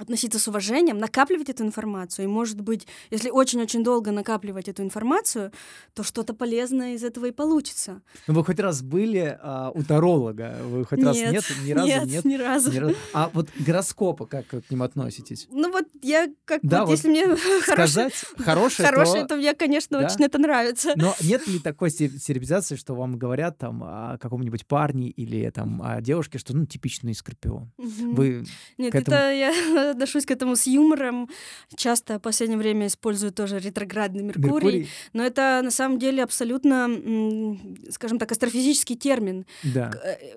относиться 0.00 0.38
с 0.38 0.48
уважением, 0.48 0.98
накапливать 0.98 1.48
эту 1.50 1.62
информацию. 1.64 2.24
И, 2.24 2.28
может 2.28 2.60
быть, 2.60 2.86
если 3.10 3.30
очень-очень 3.30 3.84
долго 3.84 4.10
накапливать 4.10 4.68
эту 4.68 4.82
информацию, 4.82 5.52
то 5.94 6.02
что-то 6.02 6.34
полезное 6.34 6.94
из 6.94 7.04
этого 7.04 7.26
и 7.26 7.30
получится. 7.30 8.00
Ну, 8.26 8.34
вы 8.34 8.44
хоть 8.44 8.58
раз 8.58 8.82
были 8.82 9.38
а, 9.42 9.70
у 9.74 9.82
таролога? 9.82 10.56
Вы 10.64 10.84
хоть 10.84 11.02
раз 11.02 11.16
нет? 11.16 11.44
Ни 11.64 11.72
разу 11.72 11.86
нет, 11.86 12.04
нет? 12.06 12.24
ни 12.24 12.34
разу. 12.36 12.72
Ни 12.72 12.78
разу. 12.78 12.94
А 13.12 13.30
вот 13.34 13.48
гороскопы, 13.58 14.26
как 14.26 14.52
вы 14.52 14.62
к 14.62 14.70
ним 14.70 14.82
относитесь? 14.82 15.46
Ну 15.50 15.70
вот 15.70 15.84
я 16.02 16.28
как 16.44 16.60
Да, 16.62 16.80
вот, 16.80 16.86
вот 16.86 16.92
если 16.92 17.08
мне 17.08 17.26
хорошее, 17.62 17.62
Сказать 18.10 18.14
хорошее, 18.38 18.88
хорошее, 18.88 19.22
то... 19.22 19.28
то 19.30 19.36
мне, 19.36 19.54
конечно, 19.54 20.00
Да? 20.00 20.06
очень 20.06 20.24
это 20.24 20.38
нравится. 20.38 20.92
Но 20.96 21.14
нет 21.22 21.46
ли 21.46 21.58
такой 21.58 21.90
сте- 21.90 22.08
стереотипизации, 22.08 22.76
что 22.76 22.94
вам 22.94 23.18
говорят 23.18 23.58
там 23.58 23.82
о 23.84 24.18
каком-нибудь 24.18 24.66
парне 24.66 25.10
или 25.10 25.50
там 25.50 25.82
о 25.82 26.00
девушке, 26.00 26.38
что 26.38 26.56
ну 26.56 26.64
типичный 26.66 27.14
скорпион? 27.14 27.70
Мгм. 27.76 28.14
Вы 28.14 28.44
Нет, 28.78 28.94
этому- 28.94 29.16
это 29.16 29.32
я 29.32 29.89
тоже 29.90 29.96
отношусь 29.96 30.26
к 30.26 30.30
этому 30.30 30.56
с 30.56 30.66
юмором. 30.66 31.28
Часто 31.76 32.18
в 32.18 32.22
последнее 32.22 32.58
время 32.58 32.86
использую 32.86 33.32
тоже 33.32 33.58
ретроградный 33.58 34.22
Меркурий. 34.22 34.50
Меркурий. 34.50 34.88
Но 35.12 35.24
это 35.24 35.60
на 35.62 35.70
самом 35.70 35.98
деле 35.98 36.22
абсолютно, 36.22 36.88
скажем 37.90 38.18
так, 38.18 38.32
астрофизический 38.32 38.96
термин. 38.96 39.46
Да. 39.62 39.90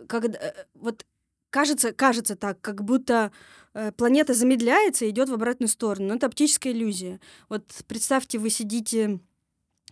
Когда, 0.08 0.38
э, 0.40 0.54
э, 0.56 0.66
вот 0.76 1.06
кажется, 1.50 1.94
кажется 1.94 2.36
так, 2.36 2.60
как 2.62 2.84
будто 2.84 3.32
э, 3.74 3.92
планета 3.92 4.34
замедляется 4.34 5.06
и 5.06 5.10
идет 5.10 5.30
в 5.30 5.34
обратную 5.34 5.70
сторону. 5.70 6.08
Но 6.08 6.16
это 6.16 6.28
оптическая 6.28 6.74
иллюзия. 6.74 7.20
Вот 7.50 7.64
представьте, 7.88 8.40
вы 8.40 8.50
сидите 8.50 9.20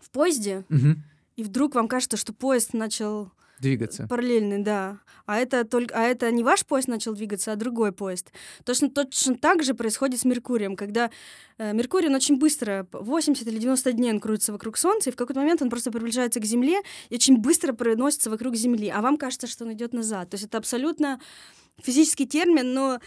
в 0.01 0.09
поезде, 0.09 0.65
угу. 0.69 0.95
и 1.35 1.43
вдруг 1.43 1.75
вам 1.75 1.87
кажется, 1.87 2.17
что 2.17 2.33
поезд 2.33 2.73
начал 2.73 3.31
двигаться. 3.61 4.07
Параллельный, 4.07 4.59
да. 4.59 4.99
А 5.25 5.37
это 5.37 5.63
только, 5.63 5.95
а 5.95 6.03
это 6.03 6.29
не 6.31 6.43
ваш 6.43 6.65
поезд 6.65 6.87
начал 6.87 7.13
двигаться, 7.13 7.53
а 7.53 7.55
другой 7.55 7.91
поезд. 7.91 8.31
Точно, 8.65 8.89
точно 8.89 9.35
так 9.35 9.63
же 9.63 9.73
происходит 9.73 10.19
с 10.19 10.25
Меркурием, 10.25 10.75
когда 10.75 11.09
э, 11.57 11.73
Меркурий 11.73 12.07
он 12.07 12.15
очень 12.15 12.37
быстро, 12.37 12.87
80 12.91 13.47
или 13.47 13.59
90 13.59 13.93
дней 13.93 14.11
он 14.11 14.19
крутится 14.19 14.51
вокруг 14.51 14.77
Солнца, 14.77 15.09
и 15.09 15.13
в 15.13 15.15
какой-то 15.15 15.39
момент 15.39 15.61
он 15.61 15.69
просто 15.69 15.91
приближается 15.91 16.39
к 16.39 16.45
Земле 16.45 16.81
и 17.09 17.15
очень 17.15 17.37
быстро 17.37 17.73
проносится 17.73 18.29
вокруг 18.29 18.55
Земли, 18.55 18.89
а 18.89 19.01
вам 19.01 19.17
кажется, 19.17 19.47
что 19.47 19.63
он 19.63 19.73
идет 19.73 19.93
назад. 19.93 20.29
То 20.29 20.35
есть 20.35 20.45
это 20.47 20.57
абсолютно 20.57 21.19
физический 21.81 22.27
термин, 22.27 22.73
но 22.73 22.99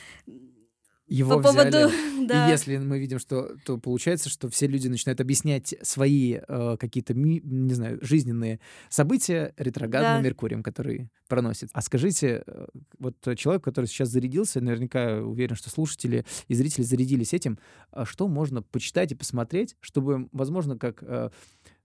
его 1.06 1.40
По 1.40 1.50
взяли. 1.50 1.70
поводу, 1.70 1.92
да. 2.26 2.48
И 2.48 2.50
если 2.50 2.78
мы 2.78 2.98
видим, 2.98 3.18
что, 3.18 3.56
то 3.64 3.78
получается, 3.78 4.28
что 4.28 4.48
все 4.48 4.66
люди 4.66 4.88
начинают 4.88 5.20
объяснять 5.20 5.74
свои 5.82 6.38
э, 6.46 6.76
какие-то, 6.78 7.14
не 7.14 7.74
знаю, 7.74 7.98
жизненные 8.02 8.60
события 8.88 9.54
ретроградным 9.56 10.18
да. 10.18 10.20
Меркурием, 10.20 10.62
который 10.62 11.10
проносит. 11.28 11.68
А 11.72 11.82
скажите, 11.82 12.42
э, 12.46 12.66
вот 12.98 13.16
человек, 13.36 13.62
который 13.62 13.86
сейчас 13.86 14.08
зарядился, 14.08 14.60
наверняка 14.60 15.20
уверен, 15.20 15.56
что 15.56 15.70
слушатели 15.70 16.24
и 16.48 16.54
зрители 16.54 16.82
зарядились 16.82 17.34
этим, 17.34 17.58
а 17.90 18.04
что 18.04 18.28
можно 18.28 18.62
почитать 18.62 19.12
и 19.12 19.14
посмотреть, 19.14 19.76
чтобы, 19.80 20.28
возможно, 20.32 20.78
как, 20.78 21.02
э, 21.02 21.30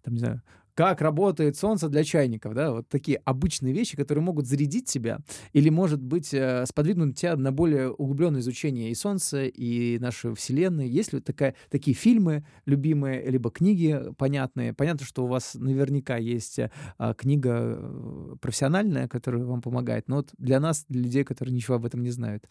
там, 0.02 0.14
не 0.14 0.20
знаю, 0.20 0.42
как 0.80 1.02
работает 1.02 1.58
солнце 1.58 1.90
для 1.90 2.06
чайников, 2.06 2.54
да, 2.54 2.72
вот 2.72 2.88
такие 2.88 3.18
обычные 3.26 3.74
вещи, 3.74 3.98
которые 3.98 4.24
могут 4.24 4.48
зарядить 4.48 4.86
тебя 4.86 5.20
или, 5.52 5.68
может 5.68 6.02
быть, 6.02 6.34
э, 6.34 6.66
сподвигнуть 6.66 7.20
тебя 7.20 7.36
на 7.36 7.52
более 7.52 7.92
углубленное 7.92 8.40
изучение 8.40 8.90
и 8.90 8.96
солнца, 8.96 9.44
и 9.44 10.00
нашей 10.00 10.34
Вселенной. 10.36 10.88
Есть 10.88 11.12
ли 11.12 11.20
такая, 11.20 11.56
такие 11.70 11.94
фильмы 11.94 12.46
любимые, 12.66 13.30
либо 13.30 13.52
книги 13.52 14.00
понятные? 14.18 14.74
Понятно, 14.74 15.06
что 15.06 15.26
у 15.26 15.28
вас 15.28 15.56
наверняка 15.56 16.16
есть 16.16 16.62
а, 16.98 17.14
книга 17.14 17.76
э, 17.78 18.36
профессиональная, 18.40 19.10
которая 19.10 19.44
вам 19.44 19.62
помогает, 19.62 20.08
но 20.08 20.16
вот 20.16 20.30
для 20.38 20.62
нас, 20.62 20.86
для 20.88 21.02
людей, 21.02 21.26
которые 21.26 21.54
ничего 21.54 21.76
об 21.76 21.86
этом 21.88 22.04
не 22.04 22.12
знают. 22.12 22.46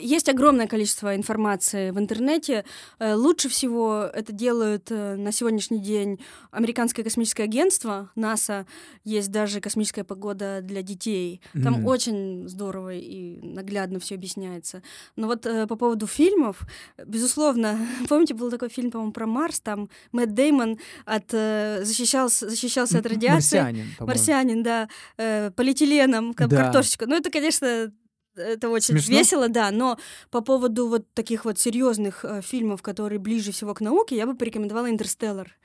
Есть 0.00 0.28
огромное 0.28 0.68
количество 0.68 1.16
информации 1.16 1.90
в 1.90 1.98
интернете. 1.98 2.64
Лучше 3.00 3.48
всего 3.48 4.08
это 4.14 4.32
делают 4.32 4.90
на 4.90 5.32
сегодняшний 5.32 5.80
день 5.80 6.20
Американское 6.52 7.04
космическое 7.04 7.42
агентство, 7.42 7.63
агентство 7.64 8.10
НАСА 8.14 8.66
есть 9.04 9.30
даже 9.30 9.60
космическая 9.60 10.04
погода 10.04 10.60
для 10.62 10.82
детей. 10.82 11.40
Там 11.52 11.80
mm. 11.80 11.86
очень 11.86 12.48
здорово 12.48 12.94
и 12.94 13.40
наглядно 13.42 13.98
все 14.00 14.14
объясняется. 14.14 14.82
Но 15.16 15.26
вот 15.26 15.46
э, 15.46 15.66
по 15.66 15.76
поводу 15.76 16.06
фильмов, 16.06 16.60
безусловно, 17.06 17.78
помните, 18.08 18.34
был 18.34 18.50
такой 18.50 18.68
фильм, 18.68 18.90
по-моему, 18.90 19.12
про 19.12 19.26
Марс, 19.26 19.60
там 19.60 19.88
Мэтт 20.12 20.34
Деймон 20.34 20.78
от, 21.06 21.32
э, 21.32 21.80
защищался, 21.84 22.48
защищался 22.50 22.98
от 22.98 23.06
радиации. 23.06 23.58
Марсианин, 23.58 23.86
Марсианин, 24.00 24.62
да. 24.62 24.88
Э, 25.16 25.50
полиэтиленом, 25.50 26.34
как 26.34 26.48
да. 26.48 26.64
картошечка. 26.64 27.06
Ну, 27.06 27.16
это, 27.16 27.30
конечно, 27.30 27.92
это 28.36 28.68
очень 28.68 28.94
Смешно? 28.98 29.18
весело, 29.18 29.48
да, 29.48 29.70
но 29.70 29.98
по 30.30 30.40
поводу 30.40 30.88
вот 30.88 31.06
таких 31.14 31.44
вот 31.44 31.58
серьезных 31.58 32.24
э, 32.24 32.42
фильмов, 32.42 32.82
которые 32.82 33.18
ближе 33.18 33.52
всего 33.52 33.72
к 33.74 33.80
науке, 33.80 34.16
я 34.16 34.26
бы 34.26 34.34
порекомендовала 34.34 34.90
«Интерстеллар» 34.90 35.56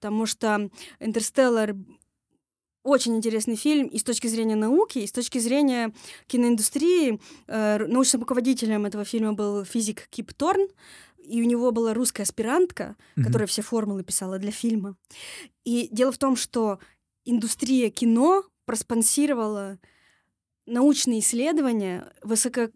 потому 0.00 0.24
что 0.24 0.70
«Интерстеллар» 0.98 1.76
очень 2.82 3.14
интересный 3.14 3.56
фильм 3.56 3.86
и 3.88 3.98
с 3.98 4.02
точки 4.02 4.28
зрения 4.28 4.56
науки, 4.56 5.00
и 5.00 5.06
с 5.06 5.12
точки 5.12 5.36
зрения 5.36 5.92
киноиндустрии. 6.26 7.20
Э, 7.46 7.84
научным 7.86 8.22
руководителем 8.22 8.86
этого 8.86 9.04
фильма 9.04 9.34
был 9.34 9.62
физик 9.66 10.08
Кип 10.08 10.32
Торн, 10.32 10.68
и 11.22 11.42
у 11.42 11.44
него 11.44 11.70
была 11.70 11.92
русская 11.92 12.22
аспирантка, 12.22 12.96
mm-hmm. 13.16 13.24
которая 13.24 13.46
все 13.46 13.60
формулы 13.60 14.02
писала 14.02 14.38
для 14.38 14.50
фильма. 14.50 14.96
И 15.64 15.88
дело 15.92 16.12
в 16.12 16.16
том, 16.18 16.34
что 16.36 16.78
индустрия 17.26 17.90
кино 17.90 18.44
проспонсировала 18.64 19.78
научные 20.64 21.20
исследования 21.20 22.10
высоко 22.22 22.70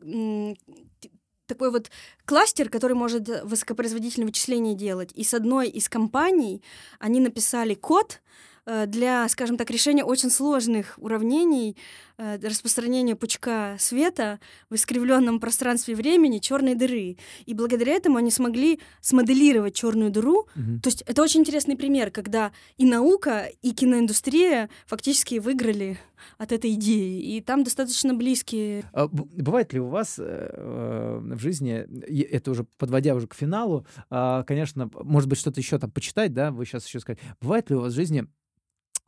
такой 1.47 1.71
вот 1.71 1.91
кластер, 2.25 2.69
который 2.69 2.95
может 2.95 3.29
высокопроизводительные 3.45 4.27
вычисления 4.27 4.75
делать. 4.75 5.11
И 5.15 5.25
с 5.25 5.35
одной 5.35 5.69
из 5.69 5.89
компаний 5.89 6.63
они 6.99 7.21
написали 7.21 7.75
код, 7.75 8.21
Э, 8.21 8.54
для, 8.67 9.29
скажем 9.29 9.57
так, 9.57 9.71
решения 9.71 10.05
очень 10.05 10.31
сложных 10.31 10.95
уравнений 10.99 11.77
э, 12.17 12.39
распространения 12.39 13.15
пучка 13.15 13.77
света 13.79 14.41
в 14.71 14.75
искривленном 14.75 15.41
пространстве 15.41 15.95
времени 15.95 16.39
черной 16.39 16.75
дыры. 16.75 17.17
И 17.45 17.55
благодаря 17.55 17.93
этому 17.95 18.17
они 18.17 18.31
смогли 18.31 18.81
смоделировать 19.01 19.75
черную 19.75 20.11
дыру. 20.11 20.47
Угу. 20.57 20.81
То 20.83 20.89
есть 20.89 21.03
это 21.03 21.23
очень 21.23 21.41
интересный 21.41 21.77
пример, 21.77 22.11
когда 22.11 22.53
и 22.77 22.85
наука, 22.85 23.49
и 23.63 23.73
киноиндустрия 23.73 24.71
фактически 24.87 25.39
выиграли 25.39 25.99
от 26.39 26.53
этой 26.53 26.75
идеи. 26.75 27.37
И 27.37 27.41
там 27.41 27.65
достаточно 27.65 28.15
близкие. 28.15 28.85
А, 28.93 29.09
бывает 29.09 29.73
ли 29.73 29.81
у 29.81 29.89
вас 29.89 30.17
э, 30.19 31.19
в 31.21 31.39
жизни, 31.39 31.87
это 32.23 32.51
уже 32.51 32.65
подводя 32.79 33.15
уже 33.15 33.27
к 33.27 33.35
финалу, 33.35 33.87
э, 34.11 34.45
конечно, 34.47 34.91
может 34.95 35.29
быть, 35.29 35.39
что-то 35.39 35.61
еще 35.61 35.79
там 35.79 35.91
почитать, 35.91 36.33
да, 36.33 36.51
вы 36.51 36.65
сейчас 36.65 36.87
еще 36.87 37.01
сказать, 37.01 37.21
бывает 37.41 37.71
ли 37.71 37.77
у 37.77 37.81
вас 37.81 37.93
в 37.93 37.97
жизни 37.97 38.27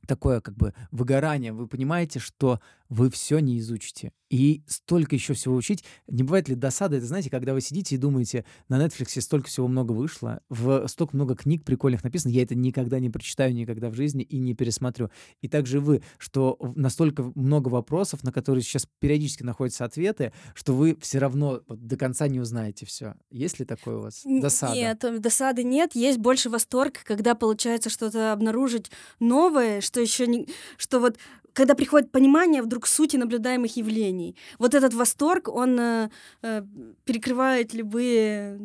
такое 0.07 0.40
как 0.40 0.54
бы 0.57 0.74
выгорание, 0.90 1.52
вы 1.52 1.66
понимаете, 1.66 2.18
что 2.18 2.61
вы 2.89 3.11
все 3.11 3.39
не 3.39 3.59
изучите. 3.59 4.12
И 4.28 4.64
столько 4.66 5.14
еще 5.14 5.34
всего 5.34 5.55
учить. 5.55 5.84
Не 6.09 6.24
бывает 6.24 6.49
ли 6.49 6.57
досада? 6.57 6.97
Это 6.97 7.07
знаете, 7.07 7.30
когда 7.30 7.55
вы 7.55 7.61
сидите 7.61 7.95
и 7.95 7.99
думаете, 7.99 8.45
на 8.68 8.84
Netflix 8.84 9.20
столько 9.20 9.49
всего 9.49 9.68
много 9.68 9.93
вышло, 9.93 10.41
в 10.49 10.87
столько 10.89 11.14
много 11.14 11.37
книг 11.37 11.64
прикольных 11.64 12.03
написано, 12.03 12.32
я 12.32 12.43
это 12.43 12.57
никогда 12.57 12.99
не 12.99 13.09
прочитаю 13.09 13.55
никогда 13.55 13.89
в 13.89 13.95
жизни 13.95 14.24
и 14.24 14.39
не 14.39 14.55
пересмотрю. 14.55 15.11
И 15.43 15.49
также 15.49 15.80
вы, 15.80 16.03
что 16.18 16.59
настолько 16.74 17.30
много 17.37 17.68
вопросов, 17.68 18.24
на 18.24 18.32
которые 18.32 18.62
сейчас 18.62 18.89
периодически 18.99 19.45
находятся 19.45 19.84
ответы, 19.84 20.32
что 20.55 20.74
вы 20.74 20.97
все 21.01 21.18
равно 21.18 21.62
до 21.68 21.97
конца 21.97 22.26
не 22.26 22.41
узнаете 22.41 22.84
все. 22.84 23.14
Есть 23.30 23.61
ли 23.61 23.64
такое 23.64 23.99
у 23.99 24.03
вас 24.03 24.22
досада? 24.24 24.74
Нет, 24.74 25.05
досады 25.20 25.62
нет. 25.62 25.95
Есть 25.95 26.18
больше 26.18 26.51
восторг, 26.51 27.01
когда 27.05 27.37
получается 27.37 27.91
что-то 27.91 28.32
обнаружить 28.32 28.91
новое, 29.20 29.80
что 29.80 30.01
еще 30.01 30.26
не... 30.26 30.49
Что 30.78 30.99
вот 30.99 31.16
когда 31.57 31.74
приходит 31.74 32.12
понимание 32.12 32.61
вдруг 32.61 32.76
сути 32.85 33.16
наблюдаемых 33.16 33.77
явлений. 33.77 34.37
Вот 34.59 34.74
этот 34.74 34.95
восторг, 34.95 35.49
он 35.49 35.79
э, 35.81 36.11
э 36.43 36.62
перекрывает 37.05 37.74
любые 37.74 38.59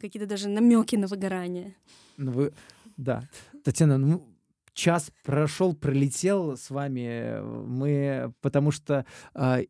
какие-то 0.00 0.26
даже 0.26 0.48
намеки 0.48 0.96
на 0.96 1.06
выгорание. 1.06 1.74
Ну 2.16 2.32
вы, 2.32 2.52
да. 2.96 3.28
Татьяна, 3.64 3.98
ну, 3.98 4.22
час 4.72 5.10
прошел, 5.24 5.74
пролетел 5.74 6.56
с 6.56 6.70
вами. 6.70 7.40
Мы, 7.66 8.32
потому 8.40 8.70
что 8.70 9.04
э, 9.34 9.64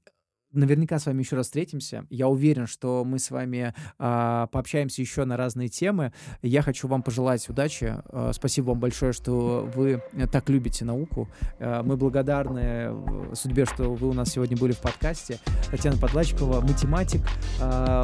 наверняка 0.57 0.99
с 0.99 1.07
вами 1.07 1.23
еще 1.23 1.37
раз 1.37 1.47
встретимся. 1.47 2.07
Я 2.11 2.29
уверен, 2.29 2.67
что 2.67 3.05
мы 3.05 3.19
с 3.19 3.31
вами 3.31 3.75
э, 3.99 4.47
пообщаемся 4.51 5.03
еще 5.03 5.25
на 5.25 5.37
разные 5.37 5.69
темы. 5.69 6.13
Я 6.43 6.63
хочу 6.63 6.89
вам 6.89 7.03
пожелать 7.03 7.49
удачи. 7.49 7.97
Э, 8.11 8.31
спасибо 8.33 8.71
вам 8.71 8.81
большое, 8.81 9.13
что 9.13 9.71
вы 9.75 10.03
так 10.33 10.49
любите 10.49 10.85
науку. 10.85 11.29
Э, 11.59 11.83
мы 11.83 11.97
благодарны 11.97 12.61
э, 12.61 13.33
судьбе, 13.35 13.67
что 13.67 13.95
вы 13.95 14.09
у 14.09 14.13
нас 14.13 14.31
сегодня 14.31 14.57
были 14.57 14.73
в 14.73 14.81
подкасте. 14.81 15.39
Татьяна 15.71 15.99
Подлачкова, 15.99 16.61
математик, 16.61 17.23
э, 17.61 18.03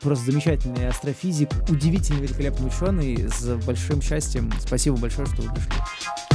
просто 0.00 0.30
замечательный 0.30 0.88
астрофизик, 0.88 1.50
удивительный, 1.68 2.22
великолепный 2.22 2.68
ученый 2.68 3.28
с 3.28 3.56
большим 3.66 4.00
счастьем. 4.02 4.50
Спасибо 4.60 4.96
большое, 4.96 5.26
что 5.26 5.42
вы 5.42 5.54
пришли. 5.54 6.29